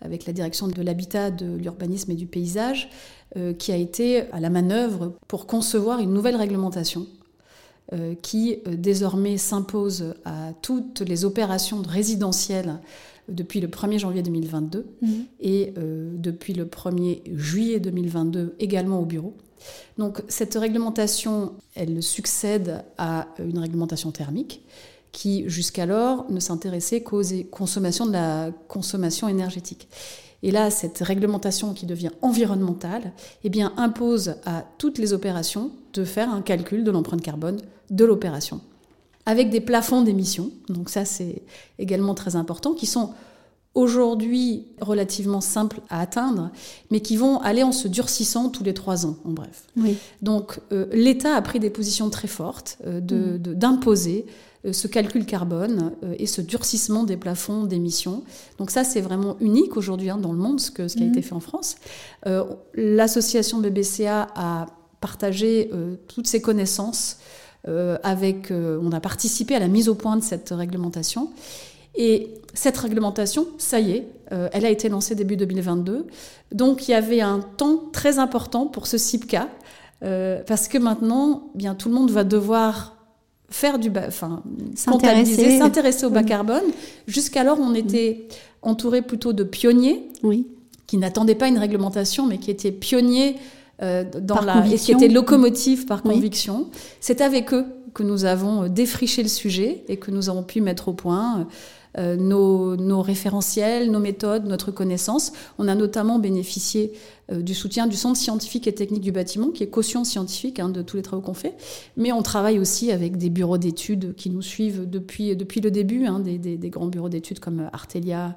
avec 0.00 0.26
la 0.26 0.32
direction 0.32 0.68
de 0.68 0.80
l'habitat, 0.80 1.32
de 1.32 1.56
l'urbanisme 1.56 2.12
et 2.12 2.14
du 2.14 2.26
paysage, 2.26 2.88
euh, 3.36 3.52
qui 3.52 3.72
a 3.72 3.76
été 3.76 4.30
à 4.30 4.38
la 4.38 4.48
manœuvre 4.48 5.14
pour 5.26 5.48
concevoir 5.48 5.98
une 5.98 6.12
nouvelle 6.12 6.36
réglementation 6.36 7.08
euh, 7.92 8.14
qui 8.14 8.58
désormais 8.66 9.36
s'impose 9.36 10.14
à 10.24 10.52
toutes 10.62 11.00
les 11.00 11.24
opérations 11.24 11.82
résidentielles 11.82 12.78
depuis 13.28 13.60
le 13.60 13.66
1er 13.66 13.98
janvier 13.98 14.22
2022 14.22 14.86
mmh. 15.00 15.08
et 15.40 15.72
depuis 15.76 16.52
le 16.52 16.66
1er 16.66 17.22
juillet 17.34 17.80
2022 17.80 18.54
également 18.60 19.00
au 19.00 19.06
bureau. 19.06 19.34
Donc 19.98 20.22
cette 20.28 20.54
réglementation, 20.54 21.52
elle 21.74 22.02
succède 22.02 22.84
à 22.98 23.28
une 23.38 23.58
réglementation 23.58 24.10
thermique 24.10 24.62
qui 25.12 25.48
jusqu'alors 25.48 26.30
ne 26.30 26.40
s'intéressait 26.40 27.02
qu'aux 27.02 27.22
consommations 27.50 28.06
de 28.06 28.12
la 28.12 28.50
consommation 28.68 29.28
énergétique. 29.28 29.88
Et 30.42 30.50
là, 30.50 30.70
cette 30.70 30.98
réglementation 30.98 31.72
qui 31.72 31.86
devient 31.86 32.10
environnementale, 32.20 33.12
eh 33.44 33.48
bien, 33.48 33.72
impose 33.78 34.34
à 34.44 34.64
toutes 34.76 34.98
les 34.98 35.14
opérations 35.14 35.70
de 35.94 36.04
faire 36.04 36.28
un 36.28 36.42
calcul 36.42 36.84
de 36.84 36.90
l'empreinte 36.90 37.22
carbone 37.22 37.62
de 37.90 38.04
l'opération, 38.04 38.60
avec 39.24 39.48
des 39.48 39.62
plafonds 39.62 40.02
d'émissions. 40.02 40.50
Donc 40.68 40.90
ça, 40.90 41.06
c'est 41.06 41.42
également 41.78 42.14
très 42.14 42.36
important, 42.36 42.74
qui 42.74 42.84
sont 42.84 43.14
aujourd'hui 43.74 44.66
relativement 44.80 45.40
simples 45.40 45.80
à 45.90 46.00
atteindre, 46.00 46.50
mais 46.90 47.00
qui 47.00 47.16
vont 47.16 47.38
aller 47.40 47.62
en 47.62 47.72
se 47.72 47.88
durcissant 47.88 48.48
tous 48.48 48.62
les 48.62 48.74
trois 48.74 49.04
ans, 49.04 49.16
en 49.24 49.30
bref. 49.30 49.64
Donc 50.22 50.60
euh, 50.72 50.86
l'État 50.92 51.34
a 51.34 51.42
pris 51.42 51.58
des 51.60 51.70
positions 51.70 52.08
très 52.10 52.28
fortes 52.28 52.78
euh, 52.86 53.00
mm. 53.00 53.38
d'imposer 53.54 54.26
euh, 54.64 54.72
ce 54.72 54.86
calcul 54.86 55.26
carbone 55.26 55.92
et 56.18 56.26
ce 56.26 56.40
durcissement 56.40 57.02
des 57.02 57.16
plafonds 57.16 57.64
d'émissions. 57.64 58.22
Donc 58.58 58.70
ça, 58.70 58.84
c'est 58.84 59.00
vraiment 59.00 59.36
unique 59.40 59.76
aujourd'hui 59.76 60.10
hein, 60.10 60.18
dans 60.18 60.32
le 60.32 60.38
monde, 60.38 60.60
ce, 60.60 60.70
que, 60.70 60.86
ce 60.86 60.96
qui 60.96 61.02
a 61.02 61.06
mm. 61.06 61.10
été 61.10 61.22
fait 61.22 61.34
en 61.34 61.40
France. 61.40 61.76
L'association 62.74 63.58
BBCA 63.58 64.28
a 64.34 64.66
partagé 65.00 65.70
toutes 66.08 66.26
ses 66.26 66.40
connaissances 66.40 67.18
avec, 68.02 68.50
on 68.50 68.92
a 68.92 69.00
participé 69.00 69.54
à 69.54 69.58
la 69.58 69.68
mise 69.68 69.88
au 69.90 69.94
point 69.94 70.16
de 70.16 70.22
cette 70.22 70.50
réglementation. 70.50 71.30
Et 71.96 72.34
cette 72.54 72.76
réglementation, 72.76 73.46
ça 73.58 73.80
y 73.80 73.92
est, 73.92 74.06
euh, 74.32 74.48
elle 74.52 74.64
a 74.64 74.70
été 74.70 74.88
lancée 74.88 75.14
début 75.14 75.36
2022. 75.36 76.06
Donc 76.52 76.88
il 76.88 76.92
y 76.92 76.94
avait 76.94 77.20
un 77.20 77.40
temps 77.40 77.82
très 77.92 78.18
important 78.18 78.66
pour 78.66 78.86
ce 78.86 78.98
CIPCA, 78.98 79.48
euh, 80.02 80.42
parce 80.46 80.68
que 80.68 80.78
maintenant, 80.78 81.50
eh 81.54 81.58
bien 81.58 81.74
tout 81.74 81.88
le 81.88 81.94
monde 81.94 82.10
va 82.10 82.24
devoir 82.24 82.96
faire 83.48 83.78
du, 83.78 83.90
enfin, 83.96 84.42
s'intéresser, 84.74 85.58
s'intéresser 85.58 86.06
au 86.06 86.10
bas 86.10 86.24
carbone. 86.24 86.64
Jusqu'alors, 87.06 87.58
on 87.60 87.74
était 87.74 88.26
entouré 88.62 89.02
plutôt 89.02 89.32
de 89.32 89.44
pionniers, 89.44 90.08
oui. 90.22 90.46
qui 90.86 90.96
n'attendaient 90.96 91.34
pas 91.34 91.48
une 91.48 91.58
réglementation, 91.58 92.26
mais 92.26 92.38
qui 92.38 92.50
étaient 92.50 92.72
pionniers 92.72 93.36
euh, 93.82 94.04
dans 94.20 94.40
la, 94.40 94.66
et 94.66 94.76
qui 94.76 94.92
étaient 94.92 95.08
locomotives 95.08 95.86
par 95.86 96.02
conviction. 96.02 96.68
C'est 97.00 97.20
avec 97.20 97.52
eux 97.52 97.66
que 97.92 98.02
nous 98.02 98.24
avons 98.24 98.68
défriché 98.68 99.22
le 99.22 99.28
sujet 99.28 99.84
et 99.88 99.96
que 99.96 100.10
nous 100.10 100.28
avons 100.28 100.42
pu 100.42 100.60
mettre 100.60 100.88
au 100.88 100.92
point 100.92 101.40
euh, 101.40 101.44
nos, 101.96 103.02
référentiels, 103.02 103.90
nos 103.90 104.00
méthodes, 104.00 104.46
notre 104.46 104.70
connaissance. 104.70 105.32
On 105.58 105.68
a 105.68 105.74
notamment 105.74 106.18
bénéficié 106.18 106.92
euh, 107.32 107.40
du 107.40 107.54
soutien 107.54 107.86
du 107.86 107.96
Centre 107.96 108.18
scientifique 108.18 108.66
et 108.66 108.74
technique 108.74 109.02
du 109.02 109.12
bâtiment, 109.12 109.50
qui 109.50 109.62
est 109.62 109.68
caution 109.68 110.04
scientifique 110.04 110.60
hein, 110.60 110.68
de 110.68 110.82
tous 110.82 110.96
les 110.96 111.02
travaux 111.02 111.22
qu'on 111.22 111.34
fait. 111.34 111.54
Mais 111.96 112.12
on 112.12 112.22
travaille 112.22 112.58
aussi 112.58 112.92
avec 112.92 113.16
des 113.16 113.30
bureaux 113.30 113.58
d'études 113.58 114.14
qui 114.14 114.30
nous 114.30 114.42
suivent 114.42 114.88
depuis, 114.88 115.36
depuis 115.36 115.60
le 115.60 115.70
début, 115.70 116.06
hein, 116.06 116.20
des, 116.20 116.38
des, 116.38 116.70
grands 116.70 116.86
bureaux 116.86 117.08
d'études 117.08 117.40
comme 117.40 117.68
Artelia, 117.72 118.36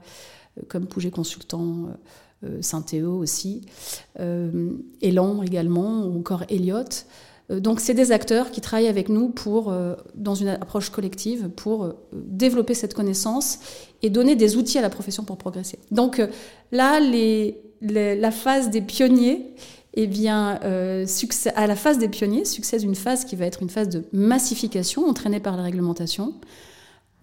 euh, 0.58 0.62
comme 0.68 0.88
Pouget 0.88 1.12
Consultant. 1.12 1.90
Saint-Théo 2.62 3.18
aussi, 3.18 3.64
Elan 5.02 5.42
également, 5.42 6.06
ou 6.06 6.20
encore 6.20 6.44
Elliott. 6.50 7.08
Euh, 7.52 7.60
donc 7.60 7.80
c'est 7.80 7.94
des 7.94 8.12
acteurs 8.12 8.52
qui 8.52 8.62
travaillent 8.62 8.88
avec 8.88 9.10
nous 9.10 9.30
pour, 9.30 9.72
euh, 9.72 9.96
dans 10.16 10.36
une 10.36 10.50
approche 10.50 10.90
collective 10.90 11.50
pour 11.50 11.84
euh, 11.84 11.94
développer 12.14 12.74
cette 12.74 12.94
connaissance 12.94 13.60
et 14.02 14.10
donner 14.10 14.36
des 14.36 14.58
outils 14.58 14.78
à 14.78 14.82
la 14.82 14.90
profession 14.90 15.24
pour 15.24 15.38
progresser. 15.38 15.80
Donc 15.92 16.22
là, 16.72 17.00
la 17.82 18.32
phase 18.32 18.70
des 18.70 18.82
pionniers, 18.82 19.56
eh 19.96 20.06
bien, 20.06 20.60
à 21.56 21.68
la 21.68 21.76
phase 21.76 21.98
des 21.98 22.08
pionniers 22.08 22.46
succède 22.46 22.84
une 22.84 22.94
phase 22.94 23.26
qui 23.26 23.36
va 23.36 23.46
être 23.46 23.64
une 23.64 23.70
phase 23.70 23.90
de 23.90 24.04
massification 24.14 25.08
entraînée 25.08 25.40
par 25.40 25.58
la 25.58 25.64
réglementation. 25.64 26.36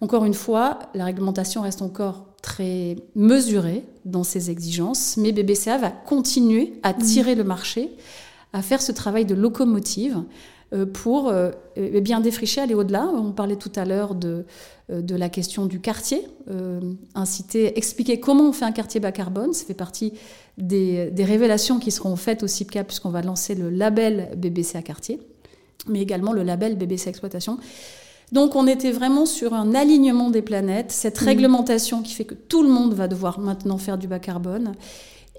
Encore 0.01 0.25
une 0.25 0.33
fois, 0.33 0.79
la 0.93 1.05
réglementation 1.05 1.61
reste 1.61 1.81
encore 1.81 2.35
très 2.41 2.97
mesurée 3.15 3.85
dans 4.03 4.25
ses 4.25 4.51
exigences, 4.51 5.15
mais 5.15 5.31
BBCA 5.31 5.77
va 5.77 5.89
continuer 5.89 6.73
à 6.83 6.93
tirer 6.93 7.35
le 7.35 7.45
marché 7.45 7.91
à 8.55 8.61
faire 8.61 8.81
ce 8.81 8.93
travail 8.93 9.25
de 9.25 9.35
locomotive 9.35 10.23
euh, 10.73 10.85
pour 10.85 11.27
euh, 11.27 11.51
eh 11.75 11.99
bien 11.99 12.21
défricher, 12.21 12.61
aller 12.61 12.73
au-delà. 12.73 13.05
On 13.05 13.33
parlait 13.33 13.57
tout 13.57 13.71
à 13.75 13.83
l'heure 13.83 14.15
de, 14.15 14.45
euh, 14.89 15.01
de 15.01 15.13
la 15.15 15.27
question 15.29 15.65
du 15.65 15.79
quartier, 15.81 16.25
inciter, 17.13 17.77
expliquer 17.77 18.19
comment 18.19 18.49
on 18.49 18.53
fait 18.53 18.65
un 18.65 18.71
quartier 18.71 19.01
bas 19.01 19.11
carbone. 19.11 19.53
Ça 19.53 19.65
fait 19.65 19.73
partie 19.73 20.13
des, 20.57 21.11
des 21.11 21.25
révélations 21.25 21.79
qui 21.79 21.91
seront 21.91 22.15
faites 22.15 22.43
au 22.43 22.47
CIPCA 22.47 22.85
puisqu'on 22.85 23.09
va 23.09 23.21
lancer 23.21 23.55
le 23.55 23.69
label 23.69 24.31
BBC 24.37 24.77
à 24.77 24.81
quartier, 24.81 25.19
mais 25.87 26.01
également 26.01 26.31
le 26.31 26.43
label 26.43 26.77
BBC 26.77 27.09
Exploitation. 27.09 27.57
Donc 28.31 28.55
on 28.55 28.67
était 28.67 28.91
vraiment 28.91 29.25
sur 29.25 29.53
un 29.53 29.75
alignement 29.75 30.29
des 30.29 30.41
planètes, 30.41 30.91
cette 30.91 31.21
mmh. 31.21 31.25
réglementation 31.25 32.01
qui 32.01 32.13
fait 32.13 32.25
que 32.25 32.33
tout 32.33 32.63
le 32.63 32.69
monde 32.69 32.93
va 32.93 33.07
devoir 33.09 33.37
maintenant 33.39 33.77
faire 33.77 33.97
du 33.97 34.07
bas 34.07 34.19
carbone 34.19 34.71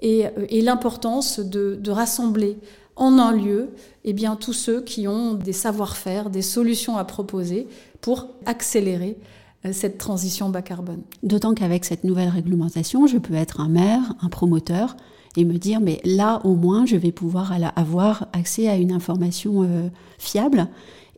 et, 0.01 0.25
et 0.49 0.61
l'importance 0.61 1.39
de, 1.39 1.75
de 1.81 1.91
rassembler 1.91 2.57
en 2.97 3.17
un 3.19 3.31
lieu 3.31 3.69
eh 4.03 4.13
bien, 4.13 4.35
tous 4.35 4.53
ceux 4.53 4.81
qui 4.81 5.07
ont 5.07 5.33
des 5.33 5.53
savoir-faire, 5.53 6.29
des 6.29 6.41
solutions 6.41 6.97
à 6.97 7.03
proposer 7.03 7.67
pour 8.01 8.27
accélérer 8.45 9.17
euh, 9.65 9.73
cette 9.73 9.97
transition 9.97 10.49
bas 10.49 10.61
carbone. 10.61 11.01
D'autant 11.23 11.53
qu'avec 11.53 11.83
cette 11.83 12.03
nouvelle 12.03 12.29
réglementation, 12.29 13.05
je 13.05 13.17
peux 13.17 13.33
être 13.33 13.59
un 13.59 13.67
maire, 13.67 14.01
un 14.21 14.29
promoteur, 14.29 14.95
et 15.35 15.43
me 15.43 15.57
dire, 15.57 15.81
mais 15.81 15.99
là 16.03 16.41
au 16.45 16.55
moins, 16.55 16.85
je 16.85 16.95
vais 16.95 17.11
pouvoir 17.11 17.53
avoir 17.75 18.27
accès 18.33 18.69
à 18.69 18.75
une 18.75 18.91
information 18.91 19.63
euh, 19.63 19.89
fiable 20.17 20.67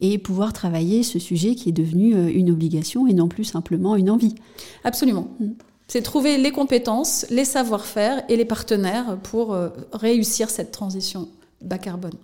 et 0.01 0.17
pouvoir 0.17 0.51
travailler 0.51 1.03
ce 1.03 1.19
sujet 1.19 1.55
qui 1.55 1.69
est 1.69 1.74
devenu 1.74 2.15
euh, 2.15 2.31
une 2.33 2.50
obligation 2.50 3.07
et 3.07 3.13
non 3.13 3.27
plus 3.27 3.43
simplement 3.43 3.95
une 3.95 4.09
envie. 4.09 4.36
Absolument. 4.83 5.27
Mm. 5.39 5.50
C'est 5.88 6.01
trouver 6.01 6.38
les 6.38 6.51
compétences, 6.51 7.25
les 7.29 7.45
savoir-faire 7.45 8.24
et 8.29 8.36
les 8.36 8.45
partenaires 8.45 9.17
pour 9.24 9.57
réussir 9.91 10.51
cette 10.51 10.69
transition 10.69 11.29
bas 11.61 11.77
carbone. 11.77 12.17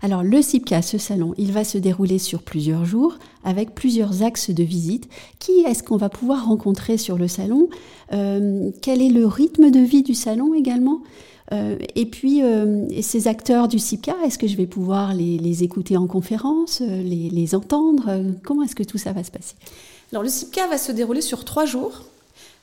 Alors 0.00 0.22
le 0.22 0.42
CIPCA, 0.42 0.82
ce 0.82 0.98
salon, 0.98 1.34
il 1.38 1.52
va 1.52 1.64
se 1.64 1.78
dérouler 1.78 2.18
sur 2.18 2.42
plusieurs 2.42 2.84
jours 2.84 3.18
avec 3.44 3.74
plusieurs 3.74 4.22
axes 4.22 4.50
de 4.50 4.62
visite. 4.62 5.08
Qui 5.38 5.60
est-ce 5.60 5.82
qu'on 5.82 5.96
va 5.96 6.08
pouvoir 6.08 6.46
rencontrer 6.46 6.96
sur 6.96 7.18
le 7.18 7.28
salon? 7.28 7.68
Euh, 8.12 8.70
Quel 8.80 9.02
est 9.02 9.08
le 9.10 9.26
rythme 9.26 9.70
de 9.70 9.80
vie 9.80 10.02
du 10.02 10.14
salon 10.14 10.54
également? 10.54 11.00
Euh, 11.52 11.76
et 11.96 12.06
puis, 12.06 12.42
euh, 12.42 12.86
ces 13.02 13.28
acteurs 13.28 13.68
du 13.68 13.78
CIPCA, 13.78 14.14
est-ce 14.24 14.38
que 14.38 14.46
je 14.46 14.56
vais 14.56 14.66
pouvoir 14.66 15.12
les, 15.12 15.62
écouter 15.62 15.96
en 15.96 16.06
conférence, 16.06 16.80
les, 16.80 17.28
les 17.28 17.54
entendre? 17.54 18.22
Comment 18.42 18.62
est-ce 18.62 18.76
que 18.76 18.84
tout 18.84 18.98
ça 18.98 19.12
va 19.12 19.22
se 19.22 19.30
passer? 19.30 19.54
Alors, 20.12 20.22
le 20.22 20.30
CIPCA 20.30 20.66
va 20.68 20.78
se 20.78 20.92
dérouler 20.92 21.20
sur 21.20 21.44
trois 21.44 21.66
jours, 21.66 22.04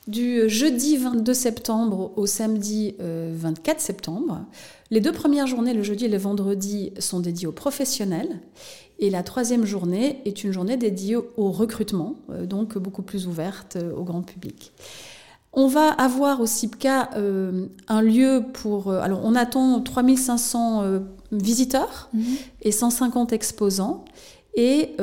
du 0.10 0.50
jeudi 0.50 0.98
22 0.98 1.34
septembre 1.34 2.12
au 2.16 2.26
samedi 2.26 2.96
24 3.00 3.80
septembre. 3.80 4.46
Les 4.92 5.02
deux 5.02 5.12
premières 5.12 5.48
journées, 5.48 5.74
le 5.74 5.84
jeudi 5.84 6.06
et 6.06 6.10
le 6.10 6.18
vendredi, 6.18 6.92
sont 7.00 7.20
dédiées 7.20 7.48
aux 7.48 7.52
professionnels. 7.52 8.40
Et 9.00 9.10
la 9.10 9.24
troisième 9.24 9.66
journée 9.66 10.22
est 10.26 10.44
une 10.44 10.52
journée 10.52 10.76
dédiée 10.76 11.16
au 11.16 11.52
recrutement, 11.52 12.16
euh, 12.30 12.46
donc 12.46 12.78
beaucoup 12.78 13.02
plus 13.02 13.28
ouverte 13.28 13.78
euh, 13.78 13.96
au 13.96 14.04
grand 14.04 14.22
public. 14.22 14.74
On 15.54 15.68
va 15.68 15.90
avoir 15.90 16.42
au 16.42 16.46
CIPCA 16.46 17.10
euh, 17.16 17.68
un 17.88 18.02
lieu 18.02 18.44
pour... 18.54 18.92
alors 18.92 19.22
on 19.24 19.36
attend 19.36 19.80
3500 19.80 21.02
visiteurs 21.32 22.10
mhm. 22.14 22.24
et 22.62 22.72
150 22.72 23.34
exposants. 23.34 24.06
Et 24.54 24.96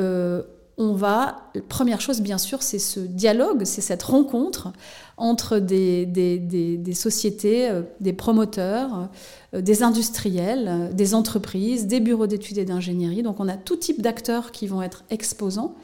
on 0.77 0.93
va... 0.93 1.49
Première 1.69 2.01
chose, 2.01 2.21
bien 2.21 2.37
sûr, 2.37 2.61
c'est 2.61 2.79
ce 2.79 2.99
dialogue, 2.99 3.63
c'est 3.65 3.81
cette 3.81 4.03
rencontre 4.03 4.71
entre 5.17 5.57
des, 5.57 6.93
sociétés, 6.93 7.69
euh, 7.69 7.81
des 7.99 8.13
promoteurs, 8.13 9.09
euh, 9.55 9.61
des 9.61 9.81
industriels, 9.81 10.67
euh, 10.67 10.93
des 10.93 11.15
entreprises, 11.15 11.87
des 11.87 11.99
bureaux 11.99 12.27
d'études 12.27 12.59
et 12.59 12.65
d'ingénierie. 12.65 13.23
Donc 13.23 13.39
on 13.39 13.47
a 13.47 13.57
tout 13.57 13.75
type 13.75 14.01
d'acteurs 14.03 14.51
qui 14.51 14.67
vont 14.67 14.83
être 14.83 15.03
exposants 15.09 15.75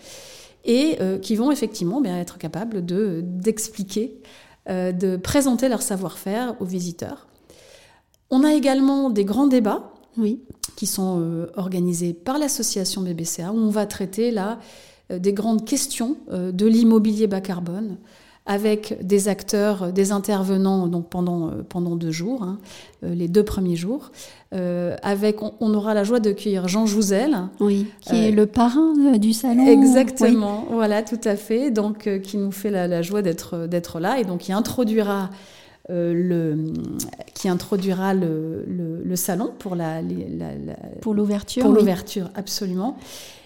et 0.66 0.98
qui 1.22 1.36
vont 1.36 1.52
effectivement 1.52 2.00
bien, 2.00 2.18
être 2.18 2.38
capables 2.38 2.86
d'expliquer, 2.86 4.22
de 4.70 5.18
présenter 5.18 5.68
leur 5.68 5.82
savoir-faire 5.82 6.56
aux 6.62 6.66
visiteurs. 6.66 7.28
On 8.30 8.46
a 8.46 8.54
également 8.54 9.10
des 9.10 9.26
grands 9.26 9.48
débats 9.48 9.94
oui. 10.18 10.42
Qui 10.76 10.86
sont 10.86 11.48
organisés 11.56 12.14
par 12.14 12.38
l'association 12.38 13.02
BBCA, 13.02 13.52
où 13.52 13.58
on 13.58 13.70
va 13.70 13.86
traiter 13.86 14.32
là 14.32 14.60
des 15.10 15.34
grandes 15.34 15.66
questions 15.66 16.18
de 16.32 16.66
l'immobilier 16.66 17.28
bas 17.28 17.42
carbone, 17.42 17.98
avec 18.46 18.98
des 19.02 19.30
acteurs, 19.30 19.94
des 19.94 20.12
intervenants 20.12 20.88
donc 20.88 21.10
pendant, 21.10 21.48
euh, 21.48 21.52
pendant 21.68 21.96
deux 21.96 22.12
jours, 22.12 22.44
hein, 22.44 22.60
euh, 23.04 23.16
les 23.16 23.30
deux 23.30 23.44
premiers 23.44 23.78
jours. 23.78 24.12
Euh, 24.54 24.98
avec, 25.02 25.38
on, 25.42 25.74
aura 25.74 25.94
la 25.94 26.04
joie 26.04 26.20
d'accueillir 26.20 26.68
Jean 26.68 26.86
Jouzel. 26.86 27.38
Oui, 27.60 27.88
qui 28.02 28.16
est 28.16 28.32
le 28.32 28.46
parrain 28.46 29.18
du 29.18 29.34
salon. 29.34 29.66
Exactement, 29.66 30.66
voilà, 30.70 31.02
tout 31.04 31.22
à 31.24 31.36
fait. 31.36 31.72
Donc, 31.72 32.10
qui 32.22 32.38
nous 32.38 32.52
fait 32.52 32.70
la, 32.70 33.02
joie 33.02 33.22
d'être, 33.22 33.66
d'être 33.66 34.00
là 34.00 34.20
et 34.20 34.26
donc 34.26 34.42
qui 34.42 34.54
introduira 34.54 35.30
le, 35.90 36.74
qui 37.34 37.50
introduira 37.50 38.14
le, 38.14 38.66
le, 38.66 39.16
salon 39.16 39.52
pour 39.60 39.76
la, 39.76 40.02
pour 41.02 41.14
l'ouverture. 41.14 41.64
Pour 41.64 41.74
l'ouverture, 41.74 42.30
absolument. 42.36 42.98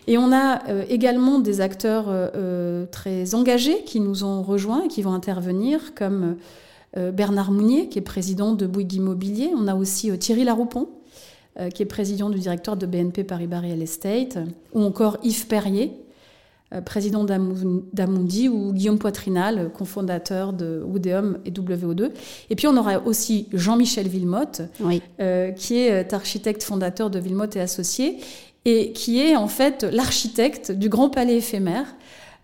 Et 0.07 0.17
on 0.17 0.31
a 0.31 0.67
euh, 0.69 0.85
également 0.89 1.39
des 1.39 1.59
acteurs 1.59 2.05
euh, 2.07 2.29
euh, 2.35 2.85
très 2.85 3.35
engagés 3.35 3.83
qui 3.83 3.99
nous 3.99 4.23
ont 4.23 4.41
rejoints 4.41 4.85
et 4.85 4.87
qui 4.87 5.01
vont 5.01 5.13
intervenir, 5.13 5.93
comme 5.93 6.37
Bernard 6.95 7.51
Mounier, 7.51 7.89
qui 7.89 7.99
est 7.99 8.01
président 8.01 8.53
de 8.53 8.65
Bouygues 8.65 8.93
Immobilier. 8.93 9.51
On 9.55 9.67
a 9.67 9.75
aussi 9.75 10.17
Thierry 10.17 10.45
Laroupon, 10.45 10.87
qui 11.71 11.83
est 11.83 11.85
président 11.85 12.31
du 12.31 12.39
directeur 12.39 12.75
de 12.75 12.87
BNP 12.87 13.23
Paribas 13.23 13.59
Real 13.59 13.83
Estate. 13.83 14.39
Ou 14.73 14.81
encore 14.81 15.17
Yves 15.21 15.45
Perrier, 15.45 15.91
président 16.85 17.23
d'Amundi, 17.23 18.49
ou 18.49 18.73
Guillaume 18.73 18.99
Poitrinal, 18.99 19.71
cofondateur 19.73 20.51
de 20.51 20.83
Oudéum 20.85 21.37
et 21.45 21.51
WO2. 21.51 22.11
Et 22.49 22.55
puis 22.55 22.67
on 22.67 22.75
aura 22.75 22.99
aussi 23.05 23.47
Jean-Michel 23.53 24.07
Villemotte, 24.07 24.61
qui 25.55 25.77
est 25.77 26.13
architecte 26.13 26.63
fondateur 26.63 27.09
de 27.09 27.19
Villemotte 27.19 27.55
et 27.55 27.61
Associés, 27.61 28.17
et 28.65 28.91
qui 28.91 29.21
est 29.21 29.37
en 29.37 29.47
fait 29.47 29.83
l'architecte 29.83 30.71
du 30.71 30.89
Grand 30.89 31.09
Palais 31.09 31.37
éphémère 31.37 31.85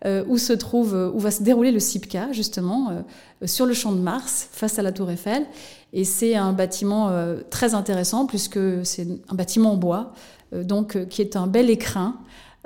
euh, 0.05 0.25
où 0.27 0.37
se 0.37 0.51
trouve, 0.51 1.11
où 1.13 1.19
va 1.19 1.31
se 1.31 1.43
dérouler 1.43 1.71
le 1.71 1.79
CIPCA 1.79 2.33
justement 2.33 2.89
euh, 2.89 3.47
sur 3.47 3.65
le 3.65 3.73
champ 3.73 3.93
de 3.93 3.99
Mars 3.99 4.49
face 4.51 4.77
à 4.77 4.81
la 4.81 4.91
Tour 4.91 5.09
Eiffel. 5.09 5.45
Et 5.93 6.03
c'est 6.03 6.35
un 6.35 6.51
bâtiment 6.51 7.09
euh, 7.09 7.37
très 7.49 7.73
intéressant 7.73 8.25
puisque 8.25 8.59
c'est 8.83 9.07
un 9.29 9.35
bâtiment 9.35 9.73
en 9.73 9.77
bois, 9.77 10.11
donc 10.51 11.07
qui 11.07 11.21
est 11.21 11.37
un 11.37 11.47
bel 11.47 11.69
écrin. 11.69 12.17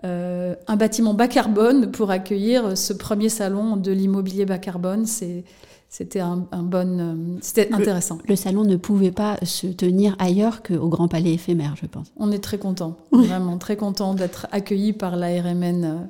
Un 0.03 0.75
bâtiment 0.75 1.13
bas 1.13 1.27
carbone 1.27 1.91
pour 1.91 2.11
accueillir 2.11 2.77
ce 2.77 2.93
premier 2.93 3.29
salon 3.29 3.77
de 3.77 3.91
l'immobilier 3.91 4.45
bas 4.45 4.59
carbone. 4.59 5.05
C'est 5.05 5.43
c'était 5.89 6.19
un, 6.19 6.45
bon, 6.51 7.39
c'était 7.41 7.73
intéressant. 7.73 8.17
Le 8.27 8.35
salon 8.35 8.65
ne 8.65 8.75
pouvait 8.75 9.11
pas 9.11 9.37
se 9.43 9.67
tenir 9.67 10.15
ailleurs 10.19 10.61
qu'au 10.61 10.89
Grand 10.89 11.07
Palais 11.07 11.33
éphémère, 11.33 11.75
je 11.81 11.87
pense. 11.87 12.11
On 12.17 12.31
est 12.31 12.43
très 12.43 12.57
content, 12.57 12.97
vraiment 13.11 13.57
très 13.57 13.77
content 13.77 14.13
d'être 14.13 14.47
accueillis 14.51 14.93
par 14.93 15.15
l'ARMN 15.15 16.09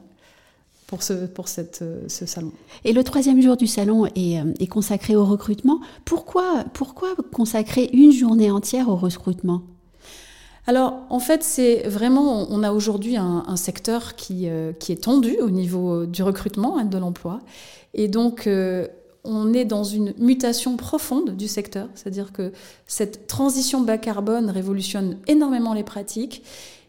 pour, 0.87 1.03
ce, 1.03 1.13
pour 1.25 1.47
cette, 1.47 1.81
euh, 1.83 2.05
ce 2.07 2.25
salon. 2.25 2.51
Et 2.85 2.93
le 2.93 3.03
troisième 3.03 3.41
jour 3.41 3.55
du 3.55 3.67
salon 3.67 4.07
est, 4.15 4.39
euh, 4.39 4.53
est 4.59 4.67
consacré 4.67 5.15
au 5.15 5.25
recrutement. 5.25 5.79
Pourquoi, 6.05 6.63
pourquoi 6.73 7.09
consacrer 7.33 7.89
une 7.93 8.11
journée 8.11 8.49
entière 8.49 8.89
au 8.89 8.95
recrutement? 8.95 9.61
Alors, 10.67 11.05
en 11.09 11.19
fait, 11.19 11.43
c'est 11.43 11.87
vraiment, 11.87 12.45
on 12.49 12.61
a 12.61 12.73
aujourd'hui 12.73 13.15
un, 13.15 13.55
secteur 13.55 14.15
qui, 14.15 14.49
euh, 14.49 14.73
qui 14.73 14.91
est 14.91 15.03
tendu 15.03 15.37
au 15.39 15.49
niveau 15.49 16.05
du 16.05 16.23
recrutement, 16.23 16.77
hein, 16.77 16.85
de 16.85 16.97
l'emploi. 16.97 17.39
Et 17.93 18.09
donc, 18.09 18.49
on 19.23 19.53
est 19.53 19.65
dans 19.65 19.83
une 19.83 20.13
mutation 20.17 20.75
profonde 20.75 21.37
du 21.37 21.47
secteur, 21.47 21.87
c'est-à-dire 21.95 22.31
que 22.33 22.51
cette 22.85 23.27
transition 23.27 23.81
bas 23.81 23.97
carbone 23.97 24.49
révolutionne 24.49 25.17
énormément 25.27 25.73
les 25.73 25.83
pratiques. 25.83 26.43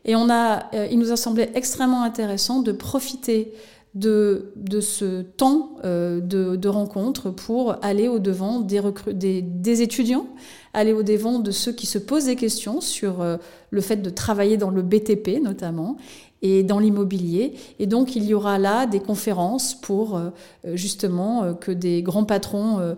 Et 0.04 0.16
on 0.16 0.28
a, 0.28 0.70
il 0.90 0.98
nous 0.98 1.12
a 1.12 1.16
semblé 1.16 1.48
extrêmement 1.54 2.02
intéressant 2.02 2.60
de 2.60 2.72
profiter 2.72 3.52
de, 3.98 4.52
de 4.56 4.80
ce 4.80 5.22
temps 5.22 5.76
euh, 5.84 6.20
de, 6.20 6.56
de, 6.56 6.68
rencontre 6.68 7.30
pour 7.30 7.76
aller 7.82 8.06
au-devant 8.06 8.60
des, 8.60 8.80
des, 9.12 9.42
des, 9.42 9.82
étudiants, 9.82 10.26
aller 10.72 10.92
au-devant 10.92 11.40
de 11.40 11.50
ceux 11.50 11.72
qui 11.72 11.86
se 11.86 11.98
posent 11.98 12.26
des 12.26 12.36
questions 12.36 12.80
sur 12.80 13.20
euh, 13.20 13.38
le 13.70 13.80
fait 13.80 13.96
de 13.96 14.10
travailler 14.10 14.56
dans 14.56 14.70
le 14.70 14.82
BTP 14.82 15.42
notamment 15.42 15.96
et 16.42 16.62
dans 16.62 16.78
l'immobilier. 16.78 17.54
Et 17.80 17.86
donc 17.86 18.14
il 18.14 18.24
y 18.24 18.34
aura 18.34 18.58
là 18.58 18.86
des 18.86 19.00
conférences 19.00 19.74
pour 19.74 20.16
euh, 20.16 20.30
justement 20.74 21.54
que 21.54 21.72
des 21.72 22.02
grands 22.02 22.24
patrons 22.24 22.94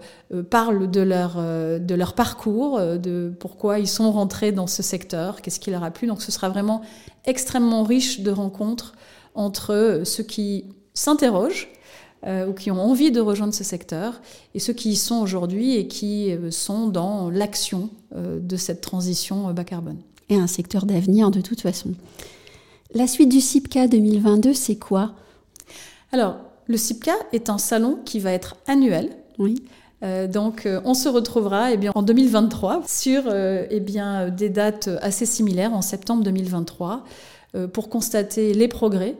parlent 0.50 0.90
de 0.90 1.00
leur, 1.00 1.36
de 1.36 1.94
leur 1.94 2.12
parcours, 2.14 2.78
de 2.78 3.32
pourquoi 3.40 3.78
ils 3.78 3.88
sont 3.88 4.12
rentrés 4.12 4.52
dans 4.52 4.66
ce 4.66 4.82
secteur, 4.82 5.40
qu'est-ce 5.40 5.60
qui 5.60 5.70
leur 5.70 5.82
a 5.82 5.90
plu. 5.90 6.06
Donc 6.06 6.20
ce 6.20 6.30
sera 6.30 6.50
vraiment 6.50 6.82
extrêmement 7.24 7.84
riche 7.84 8.20
de 8.20 8.30
rencontres 8.30 8.92
entre 9.34 10.02
ceux 10.04 10.24
qui 10.24 10.64
s'interrogent 10.94 11.68
euh, 12.26 12.48
ou 12.48 12.52
qui 12.52 12.70
ont 12.70 12.78
envie 12.78 13.10
de 13.10 13.20
rejoindre 13.20 13.54
ce 13.54 13.64
secteur, 13.64 14.20
et 14.54 14.58
ceux 14.58 14.74
qui 14.74 14.90
y 14.90 14.96
sont 14.96 15.22
aujourd'hui 15.22 15.76
et 15.76 15.88
qui 15.88 16.30
euh, 16.32 16.50
sont 16.50 16.88
dans 16.88 17.30
l'action 17.30 17.88
euh, 18.14 18.38
de 18.38 18.56
cette 18.58 18.82
transition 18.82 19.50
bas 19.54 19.64
carbone. 19.64 19.96
Et 20.28 20.36
un 20.36 20.46
secteur 20.46 20.84
d'avenir 20.84 21.30
de 21.30 21.40
toute 21.40 21.62
façon. 21.62 21.94
La 22.92 23.06
suite 23.06 23.30
du 23.30 23.40
CIPCA 23.40 23.88
2022, 23.88 24.52
c'est 24.52 24.76
quoi? 24.76 25.14
Alors, 26.12 26.36
le 26.66 26.76
CIPCA 26.76 27.14
est 27.32 27.48
un 27.48 27.56
salon 27.56 27.98
qui 28.04 28.20
va 28.20 28.32
être 28.32 28.56
annuel. 28.66 29.16
Oui. 29.38 29.62
donc, 30.28 30.68
on 30.84 30.92
se 30.92 31.08
retrouvera 31.08 31.72
eh 31.72 31.78
bien, 31.78 31.92
en 31.94 32.02
2023 32.02 32.82
sur 32.86 33.22
eh 33.32 33.80
bien, 33.80 34.28
des 34.28 34.50
dates 34.50 34.90
assez 35.00 35.24
similaires, 35.24 35.72
en 35.72 35.82
septembre 35.82 36.22
2023, 36.24 37.04
pour 37.72 37.88
constater 37.88 38.52
les 38.52 38.68
progrès 38.68 39.16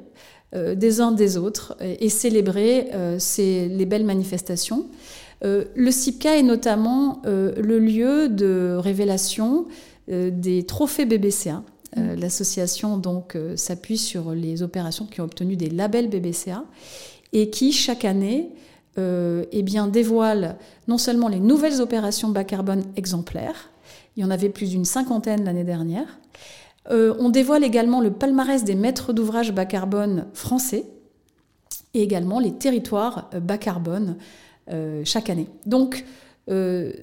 des 0.53 1.01
uns 1.01 1.13
des 1.13 1.37
autres 1.37 1.77
et, 1.81 2.09
célébrer 2.09 2.89
euh, 2.93 3.19
ces, 3.19 3.69
les 3.69 3.87
belles 3.87 4.05
manifestations. 4.05 4.87
Euh, 5.45 5.65
le 5.75 5.91
CIPCA 5.91 6.39
est 6.39 6.43
notamment 6.43 7.23
le 7.25 7.79
lieu 7.79 8.29
de 8.29 8.77
révélation 8.79 9.67
des 10.09 10.65
trophées 10.65 11.07
BBCA. 11.07 11.63
L'association 11.97 12.99
donc 12.99 13.37
s'appuie 13.57 13.99
sur 13.99 14.33
les 14.33 14.63
opérations 14.63 15.07
qui 15.07 15.21
ont 15.21 15.25
obtenu 15.25 15.57
des 15.57 15.71
labels 15.71 16.09
BBCA 16.09 16.65
et 17.33 17.51
qui 17.51 17.73
chaque 17.73 18.05
année 18.05 18.51
eh 18.99 19.63
bien, 19.63 19.87
dévoile 19.87 20.57
non 20.89 20.99
seulement 20.99 21.29
les 21.29 21.41
nouvelles 21.41 21.81
opérations 21.81 22.29
bas 22.29 22.45
carbone 22.45 22.83
exemplaires, 22.97 23.71
il 24.17 24.23
y 24.23 24.27
en 24.27 24.31
avait 24.31 24.49
plus 24.49 24.71
d'une 24.71 24.85
cinquantaine 24.85 25.45
l'année 25.45 25.65
dernière, 25.65 26.19
euh, 26.89 27.15
on 27.19 27.29
dévoile 27.29 27.65
également 27.65 28.01
le 28.01 28.11
palmarès 28.11 28.65
des 28.65 28.75
maîtres 28.75 29.13
d'ouvrage 29.13 29.53
bas 29.53 29.67
carbone 29.67 30.27
français 30.33 30.87
et 31.93 32.03
également 32.03 32.41
les 32.41 32.53
territoires 32.53 33.29
euh, 33.35 33.41
bas 33.41 33.59
carbone 33.59 34.17
euh, 34.71 35.03
chaque 35.05 35.31
année. 35.31 35.49
Donc, 35.67 36.05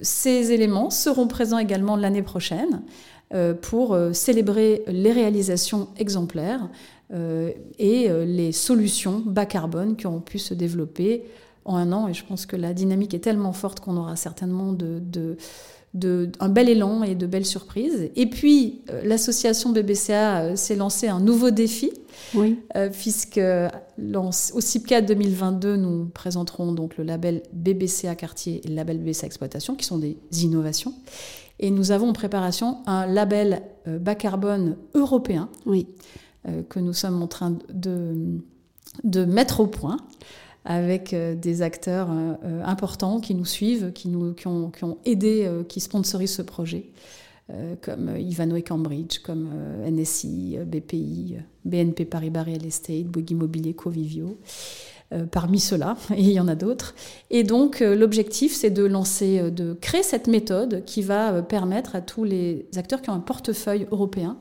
ces 0.02 0.52
éléments 0.52 0.90
seront 0.90 1.26
présents 1.26 1.56
également 1.56 1.96
l'année 1.96 2.22
prochaine 2.22 2.82
pour 3.62 3.96
célébrer 4.12 4.82
les 4.88 5.10
réalisations 5.10 5.88
exemplaires 5.96 6.68
et 7.78 8.10
les 8.26 8.52
solutions 8.52 9.22
bas 9.24 9.46
carbone 9.46 9.96
qui 9.96 10.06
ont 10.06 10.20
pu 10.20 10.38
se 10.38 10.52
développer 10.52 11.24
en 11.64 11.76
un 11.76 11.92
an. 11.92 12.08
Et 12.08 12.14
je 12.14 12.26
pense 12.26 12.44
que 12.44 12.56
la 12.56 12.74
dynamique 12.74 13.14
est 13.14 13.20
tellement 13.20 13.54
forte 13.54 13.80
qu'on 13.80 13.96
aura 13.96 14.16
certainement 14.16 14.74
de, 14.74 15.38
un 16.40 16.48
bel 16.48 16.68
élan 16.68 17.02
et 17.02 17.14
de 17.14 17.26
belles 17.26 17.46
surprises. 17.46 18.10
Et 18.16 18.26
puis, 18.26 18.82
euh, 18.90 19.02
l'association 19.04 19.70
BBCA 19.70 20.40
euh, 20.40 20.56
s'est 20.56 20.76
lancé 20.76 21.08
un 21.08 21.20
nouveau 21.20 21.50
défi, 21.50 21.90
oui. 22.34 22.58
Euh, 22.76 22.90
puisque 22.90 23.40
au 23.40 24.60
CIPCA 24.60 25.00
2022, 25.02 25.76
nous 25.76 26.06
présenterons 26.06 26.72
donc 26.72 26.96
le 26.96 27.04
label 27.04 27.42
BBCA 27.52 28.14
Quartier 28.16 28.60
et 28.64 28.68
le 28.68 28.74
label 28.74 28.98
BBCA 28.98 29.26
Exploitation, 29.26 29.74
qui 29.76 29.84
sont 29.84 29.98
des 29.98 30.16
innovations. 30.42 30.94
Et 31.60 31.70
nous 31.70 31.90
avons 31.90 32.10
en 32.10 32.12
préparation 32.12 32.78
un 32.86 33.06
label 33.06 33.62
bas 33.86 34.14
carbone 34.14 34.76
européen, 34.94 35.48
oui. 35.66 35.88
que 36.68 36.78
nous 36.78 36.92
sommes 36.92 37.20
en 37.22 37.26
train 37.26 37.56
de, 37.72 38.40
de 39.04 39.24
mettre 39.24 39.60
au 39.60 39.66
point 39.66 39.96
avec 40.68 41.14
euh, 41.14 41.34
des 41.34 41.62
acteurs 41.62 42.10
euh, 42.10 42.34
euh, 42.44 42.62
importants 42.64 43.20
qui 43.20 43.34
nous 43.34 43.46
suivent, 43.46 43.90
qui, 43.92 44.08
nous, 44.08 44.34
qui, 44.34 44.46
ont, 44.46 44.70
qui 44.70 44.84
ont 44.84 44.98
aidé, 45.06 45.50
qui 45.68 45.80
sponsorisent 45.80 46.34
ce 46.34 46.42
projet, 46.42 46.90
comme 47.80 48.14
Ivano 48.18 48.56
et 48.56 48.62
Cambridge, 48.62 49.20
comme 49.20 49.48
NSI, 49.90 50.58
BPI, 50.66 51.36
BNP 51.64 52.04
Paribas 52.04 52.42
Real 52.42 52.66
Estate, 52.66 53.04
Bouygues 53.04 53.30
Immobilier, 53.30 53.72
Covivio. 53.72 54.36
parmi 55.30 55.58
ceux-là, 55.58 55.96
et 56.14 56.20
il 56.20 56.32
y 56.32 56.40
en 56.40 56.48
a 56.48 56.54
d'autres. 56.54 56.94
Et 57.30 57.44
donc 57.44 57.80
l'objectif, 57.80 58.54
c'est 58.54 58.68
de 58.68 58.84
lancer, 58.84 59.50
de 59.50 59.72
créer 59.72 60.02
cette 60.02 60.26
méthode 60.26 60.84
qui 60.84 61.00
va 61.00 61.42
permettre 61.42 61.96
à 61.96 62.02
tous 62.02 62.24
les 62.24 62.66
acteurs 62.76 63.00
qui 63.00 63.08
ont 63.08 63.14
un 63.14 63.20
portefeuille 63.20 63.86
européen 63.90 64.36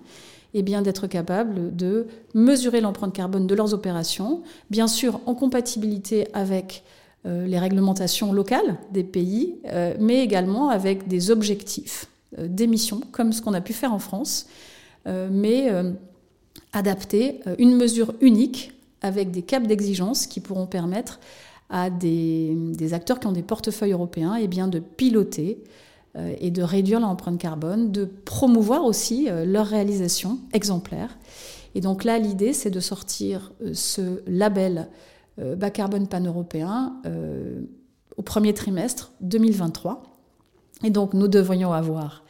bien 0.64 0.82
d'être 0.82 1.08
capable 1.08 1.76
de 1.76 2.08
mesurer 2.34 2.82
l'empreinte 2.82 3.14
carbone 3.14 3.48
de 3.48 3.56
leurs 3.56 3.74
opérations, 3.74 4.42
bien 4.70 4.88
sûr 4.88 5.20
en 5.26 5.36
compatibilité 5.36 6.28
avec 6.34 6.84
euh, 7.26 7.46
les 7.48 7.60
réglementations 7.60 8.32
locales 8.32 8.78
des 8.92 9.04
pays, 9.04 9.56
euh, 9.66 9.96
mais 10.00 10.24
également 10.24 10.70
avec 10.70 11.08
des 11.08 11.32
objectifs 11.32 12.08
euh, 12.38 12.48
d'émissions, 12.48 13.02
comme 13.12 13.34
ce 13.34 13.42
qu'on 13.42 13.54
a 13.54 13.62
pu 13.62 13.74
faire 13.74 13.94
en 13.94 14.00
France, 14.00 14.48
mais 15.32 15.70
adapter 16.74 17.40
une 17.60 17.78
mesure 17.78 18.14
unique 18.20 18.74
avec 19.02 19.32
des 19.32 19.42
caps 19.42 19.66
d'exigence 19.66 20.28
qui 20.28 20.42
pourront 20.42 20.66
permettre 20.66 21.22
à 21.70 21.90
des, 21.90 22.58
acteurs 22.92 23.22
qui 23.22 23.28
ont 23.28 23.32
des 23.32 23.42
portefeuilles 23.42 23.94
européens 23.94 24.36
eh 24.36 24.48
de 24.50 24.80
piloter 24.80 25.64
et 26.40 26.52
de 26.52 26.64
réduire 26.64 27.00
l'empreinte 27.00 27.40
carbone, 27.40 27.92
de 27.92 28.06
promouvoir 28.06 28.84
aussi 28.86 29.30
euh, 29.30 29.46
leur 29.46 29.68
réalisation 29.68 30.40
exemplaire. 30.54 31.18
Et 31.76 31.82
donc 31.82 32.04
là, 32.04 32.18
l'idée, 32.18 32.54
c'est 32.54 32.72
de 32.72 32.80
sortir 32.80 33.52
euh, 33.62 33.74
ce 33.74 34.22
label 34.28 34.90
bas 35.56 35.70
carbone 35.70 36.08
pan-européen 36.08 36.96
au 38.18 38.24
premier 38.24 38.56
trimestre 38.56 39.12
2023. 39.22 40.02
Et 40.84 40.90
donc, 40.90 41.14
nous 41.14 41.28
devrions 41.28 41.74
avoir 41.74 42.24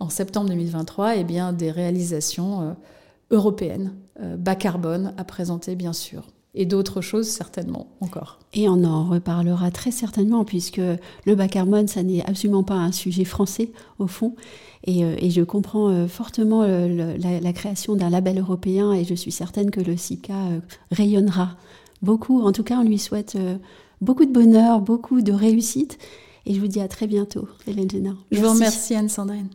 en 0.00 0.08
septembre 0.08 0.48
2023 0.48 1.14
eh 1.14 1.22
bien, 1.22 1.52
des 1.52 1.70
réalisations 1.70 2.74
européennes 3.30 3.92
bas 4.36 4.56
carbone 4.56 5.14
à 5.16 5.22
présenter, 5.22 5.76
bien 5.76 5.92
sûr. 5.92 6.24
Et 6.54 6.66
d'autres 6.66 7.00
choses 7.00 7.28
certainement 7.28 7.88
encore. 8.00 8.38
Et 8.52 8.68
on 8.68 8.84
en 8.84 9.08
reparlera 9.08 9.70
très 9.70 9.90
certainement 9.90 10.44
puisque 10.44 10.80
le 11.26 11.34
bas 11.34 11.48
carbone, 11.48 11.86
ça 11.86 12.02
n'est 12.02 12.24
absolument 12.24 12.64
pas 12.64 12.74
un 12.74 12.92
sujet 12.92 13.24
français 13.24 13.70
au 13.98 14.06
fond. 14.06 14.34
Et, 14.84 15.04
euh, 15.04 15.16
je 15.28 15.42
comprends 15.42 15.90
euh, 15.90 16.08
fortement 16.08 16.62
euh, 16.62 17.16
la, 17.18 17.52
création 17.52 17.96
d'un 17.96 18.10
label 18.10 18.38
européen 18.38 18.92
et 18.92 19.04
je 19.04 19.14
suis 19.14 19.32
certaine 19.32 19.70
que 19.70 19.80
le 19.80 19.96
SICA 19.96 20.34
rayonnera 20.90 21.56
beaucoup. 22.02 22.42
En 22.42 22.52
tout 22.52 22.62
cas, 22.62 22.78
on 22.78 22.84
lui 22.84 22.98
souhaite 22.98 23.36
beaucoup 24.00 24.24
de 24.24 24.32
bonheur, 24.32 24.80
beaucoup 24.80 25.20
de 25.20 25.32
réussite. 25.32 25.98
Et 26.46 26.54
je 26.54 26.60
vous 26.60 26.68
dis 26.68 26.80
à 26.80 26.88
très 26.88 27.06
bientôt, 27.06 27.48
Hélène 27.66 27.90
Génard. 27.90 28.16
Je 28.30 28.40
vous 28.40 28.50
remercie, 28.50 28.94
Anne-Sandrine. 28.94 29.48